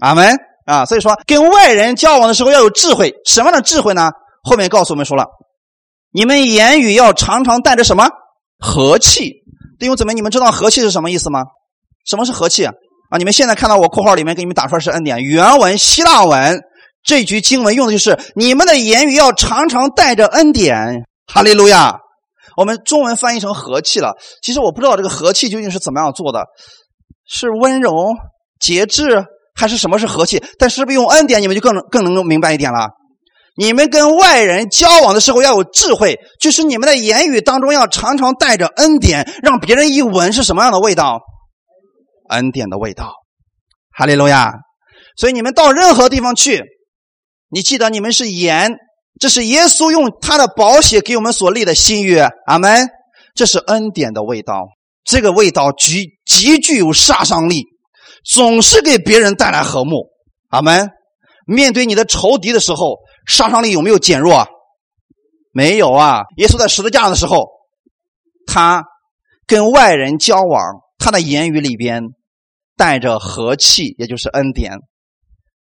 [0.00, 0.36] 阿门
[0.66, 0.84] 啊！
[0.84, 3.14] 所以说，跟外人交往的时候要有智慧。
[3.24, 4.10] 什么样的智慧呢？
[4.42, 5.26] 后面告诉我们说了，
[6.12, 8.08] 你们言语要常常带着什么
[8.58, 9.30] 和气？
[9.78, 11.44] 弟兄姊妹，你们知道和气是什么意思吗？
[12.04, 12.64] 什么是和气？
[12.64, 12.74] 啊！
[13.16, 16.60] 你们现在看到我括号里面给你们打出来是恩典，原文希腊文
[17.04, 21.04] 这句经文用的就是你们的言语要常常带着恩典。
[21.32, 22.00] 哈利路亚！
[22.56, 24.16] 我们中文翻译成和气了。
[24.42, 26.44] 其实我不知道这个和气究竟是怎么样做的，
[27.28, 27.92] 是温柔、
[28.58, 30.42] 节制，还是什么是和气？
[30.58, 32.88] 但是不是用恩典，你们就更能更能够明白一点了。
[33.58, 41.20] 你们跟外人交往的时候要有智慧，就是你们的言语当中要常常带着恩典，让别人一闻是什么样的味道。
[42.28, 43.12] 恩典的味道，
[43.92, 44.52] 哈利路亚！
[45.16, 46.64] 所以你们到任何地方去，
[47.48, 48.74] 你记得你们是盐，
[49.18, 52.28] 这是耶稣用他的宝血给我们所立的新约。
[52.46, 52.88] 阿门！
[53.34, 54.66] 这是恩典的味道，
[55.04, 57.64] 这个味道极极具有杀伤力，
[58.24, 60.08] 总是给别人带来和睦。
[60.48, 60.90] 阿门！
[61.46, 62.96] 面对你的仇敌的时候，
[63.26, 64.46] 杀伤力有没有减弱？
[65.52, 66.22] 没有啊！
[66.36, 67.46] 耶稣在十字架的时候，
[68.46, 68.84] 他
[69.46, 70.62] 跟外人交往。
[70.98, 72.02] 他的言语里边
[72.74, 74.78] 带着和气，也就是恩典。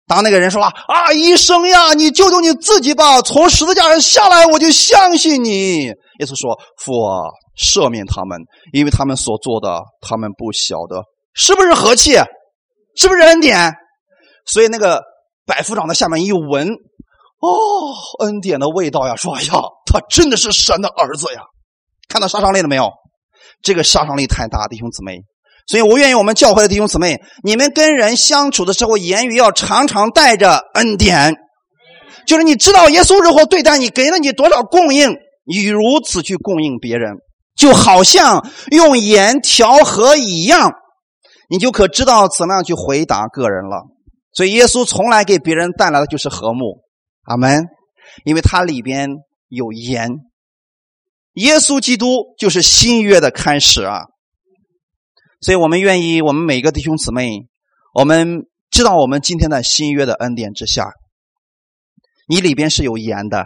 [0.06, 5.86] 当那个人说了：“啊，医生呀，你救救你自己吧，从十字架上下来，我就相信你。”
[6.20, 7.24] 耶稣说：“父啊，
[7.58, 8.40] 赦免他们，
[8.74, 12.14] 因为他们所做的，他们不晓得，是不是和气？
[12.96, 13.74] 是不是恩典？”
[14.46, 15.02] 所以那个
[15.46, 16.68] 百夫长的下面一闻，
[17.40, 19.54] 哦，恩典的味道呀，说：“哎呀，
[19.86, 21.42] 他真的是神的儿子呀！”
[22.10, 22.92] 看到杀伤力了没有？
[23.62, 25.22] 这个杀伤力太大，弟兄姊妹，
[25.68, 31.36] 所以我愿意我们教会的弟兄姊妹，你们跟人相处的时候，言语要常常带着恩典，
[32.28, 37.14] 就是你知道耶稣如何对待你，给了你多少供应，你如此去供应别人，
[37.56, 40.74] 就好像用盐调和一样，
[41.50, 43.84] 你就可知道怎么样去回答个人了。
[44.34, 46.82] 所以耶稣从来给别人带来的就是和睦，
[47.24, 47.64] 阿门，
[48.26, 49.08] 因为它里边
[49.48, 50.10] 有盐。
[51.36, 54.02] 耶稣基督就是新约的开始啊！
[55.44, 57.50] 所以我们愿意，我们每个弟兄姊妹，
[57.94, 60.94] 我们知道我们今天的新约的恩典之下，
[62.30, 63.46] 你里边是有盐的，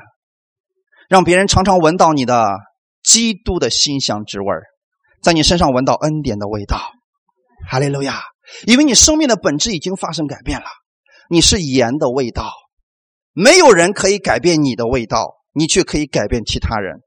[1.09, 2.59] 让别人常常闻到你的
[3.01, 4.47] 基督的馨香之味
[5.23, 6.79] 在你身上闻到恩典的味道。
[7.67, 8.21] 哈利路亚！
[8.67, 10.67] 因为你生命的本质已经发生改变了，
[11.31, 12.53] 你是盐的味道，
[13.33, 16.99] 没有人可以改变你的味道，你却可以改变其他人。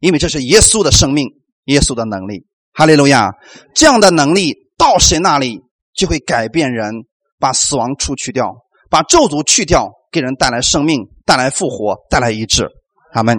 [0.00, 1.30] 因为这是耶稣的生命，
[1.64, 2.46] 耶稣的能力，
[2.76, 3.30] 哈利路亚！
[3.72, 5.60] 这样的能力到神那里
[5.94, 6.92] 就会改变人，
[7.38, 8.52] 把死亡除去掉，
[8.90, 12.68] 把咒诅去掉，给人带来生命，带来复活，带来医治。
[13.12, 13.38] 阿门。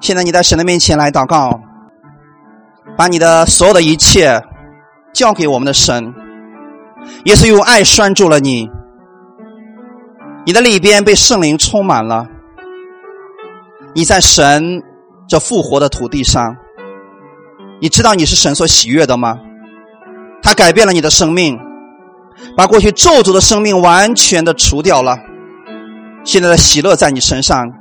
[0.00, 1.60] 现在你在神的面前来祷告，
[2.98, 4.42] 把你的所有的一切
[5.14, 6.25] 交给我们的神。
[7.24, 8.68] 耶稣用爱拴住了你，
[10.44, 12.26] 你的里边被圣灵充满了。
[13.94, 14.82] 你在神
[15.28, 16.56] 这复活的土地上，
[17.80, 19.38] 你知道你是神所喜悦的吗？
[20.42, 21.58] 他改变了你的生命，
[22.56, 25.18] 把过去咒诅的生命完全的除掉了。
[26.24, 27.72] 现在的喜乐在你身上，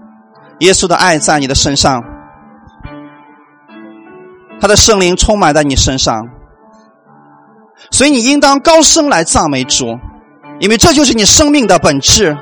[0.60, 2.04] 耶稣的爱在你的身上。
[4.60, 6.28] 他的圣灵充满在你身上，
[7.92, 9.98] 所以你应当高声来赞美主，
[10.60, 12.36] 因为这就是你生命的本质。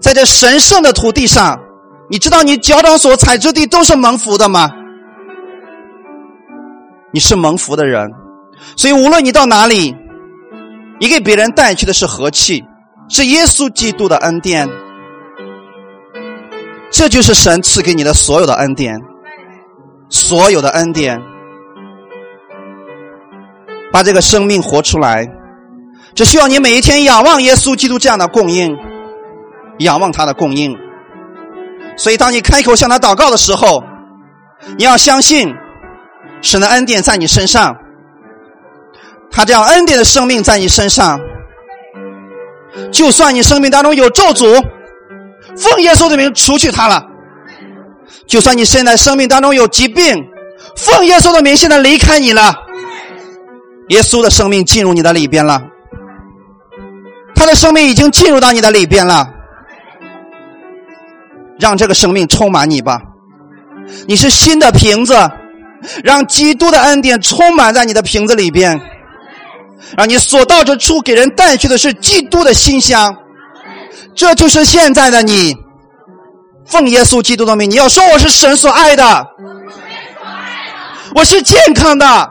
[0.00, 1.58] 在这神圣的土地上，
[2.08, 4.70] 你知道你脚掌所踩之地都是蒙福的吗？
[7.12, 8.10] 你是蒙福的人，
[8.76, 9.94] 所以无论你到哪里，
[11.00, 12.64] 你给别人带去的是和气，
[13.08, 14.68] 是耶稣基督的恩典。
[16.90, 19.00] 这就是神赐给你的所有的恩典。
[20.12, 21.20] 所有的恩典，
[23.92, 25.26] 把这个生命活出来，
[26.14, 28.76] 只需要你每一天仰望耶稣基督这样的供应，
[29.78, 30.76] 仰望他的供应。
[31.96, 33.82] 所以，当你开口向他祷告的时候，
[34.78, 35.52] 你要相信
[36.40, 37.76] 神的恩典在你身上，
[39.30, 41.20] 他这样恩典的生命在你身上。
[42.92, 44.64] 就算你生命当中有咒诅，
[45.56, 47.02] 奉耶稣的名除去他了。
[48.26, 50.16] 就算你现在生命当中有疾病，
[50.76, 52.54] 奉耶稣的名，现在离开你了。
[53.90, 55.60] 耶稣的生命进入你的里边了，
[57.34, 59.28] 他的生命已经进入到你的里边了。
[61.58, 63.00] 让这个生命充满你吧，
[64.06, 65.14] 你是新的瓶子，
[66.02, 68.80] 让基督的恩典充满在你的瓶子里边，
[69.98, 73.14] 让你所到之处给人带去的是基督的馨香，
[74.14, 75.54] 这就是现在的你。
[76.64, 79.26] 奉耶稣基督的名，你要说我是神所爱的，
[81.14, 82.30] 我是健康的，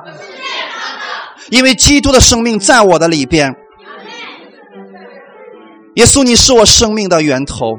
[1.52, 3.54] 因为基督的生命在我的里边。
[5.96, 7.76] 耶稣，你是我生命的源头，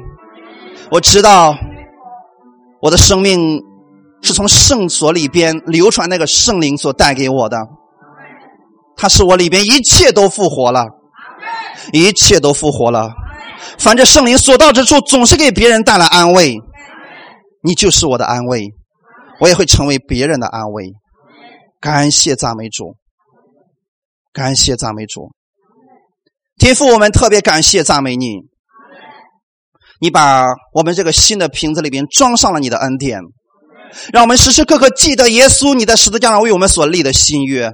[0.91, 1.55] 我知道
[2.81, 3.61] 我的生命
[4.21, 7.57] 是从圣所里边流传那个圣灵所带给我的，
[8.95, 10.85] 他是我里边一切都复活了，
[11.93, 13.11] 一切都复活了。
[13.79, 16.57] 反正圣灵所到之处，总是给别人带来安慰。
[17.63, 18.69] 你就是我的安慰，
[19.39, 20.91] 我也会成为别人的安慰。
[21.79, 22.95] 感谢赞美主，
[24.33, 25.31] 感谢赞美主。
[26.57, 28.37] 天父，我们特别感谢赞美你。
[29.99, 33.19] 你把我们这个新的瓶子里边装上了你的恩典，
[34.11, 37.71] 让我们时时刻刻记得耶稣你在十字架上为我们所立的新约。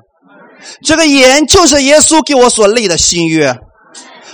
[0.84, 3.56] 这个盐就是耶稣给我所立的新约。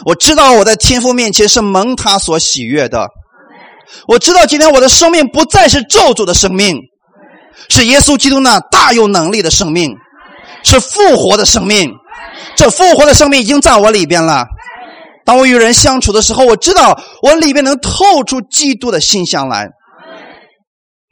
[0.06, 3.08] 我知道我在天父面前是蒙他所喜悦的。
[4.08, 6.78] 我知道今天我的生命不再是咒诅的生命，
[7.70, 9.94] 是耶稣基督那大有能力的生命，
[10.64, 11.92] 是复活的生命。
[12.56, 14.46] 这复活的生命已经在我里边了。
[15.26, 19.70] 当我与人相处的时候，我知道我里边能透出基督的馨香来。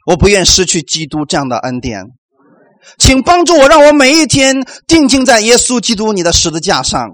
[0.06, 2.04] 我不愿失去基督这样的恩典，
[2.98, 7.08] 请帮助我，让我每一天定睛在耶稣基督你的十字架上。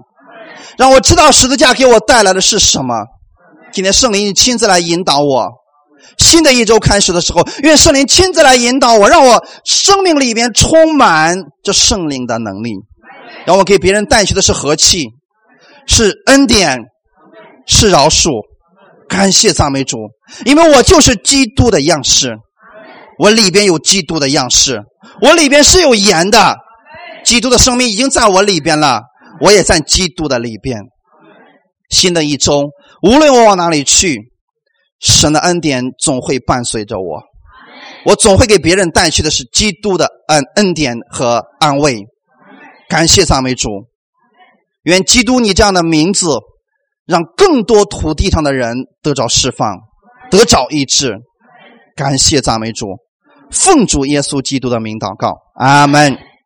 [0.77, 3.05] 让我知道十字架给我带来的是什么。
[3.71, 5.49] 今天圣灵亲自来引导我。
[6.17, 12.71] 新的一周开始的时候，愿圣灵亲自来引导我，让我生命里边充满这圣灵的能力，
[13.45, 15.07] 让我给别人带去的是和气，
[15.87, 16.79] 是恩典，
[17.65, 18.29] 是饶恕。
[19.07, 19.97] 感谢赞美主，
[20.45, 22.35] 因为我就是基督的样式，
[23.17, 24.81] 我里边有基督的样式，
[25.21, 26.55] 我里边是有盐的，
[27.23, 29.01] 基督的生命已经在我里边了。
[29.41, 30.77] 我也在基督的里边。
[31.89, 32.69] 新的一周，
[33.01, 34.15] 无论我往哪里去，
[34.99, 37.23] 神的恩典总会伴随着我。
[38.05, 41.97] 我总会给别人带去的是基督的恩恩典和安慰。
[42.89, 43.69] 感谢赞美主，
[44.81, 46.27] 愿基督你这样的名字，
[47.05, 49.77] 让更多土地上的人得着释放，
[50.31, 51.15] 得着医治。
[51.95, 52.87] 感谢赞美主，
[53.51, 56.17] 奉主耶稣基督的名祷告，阿门。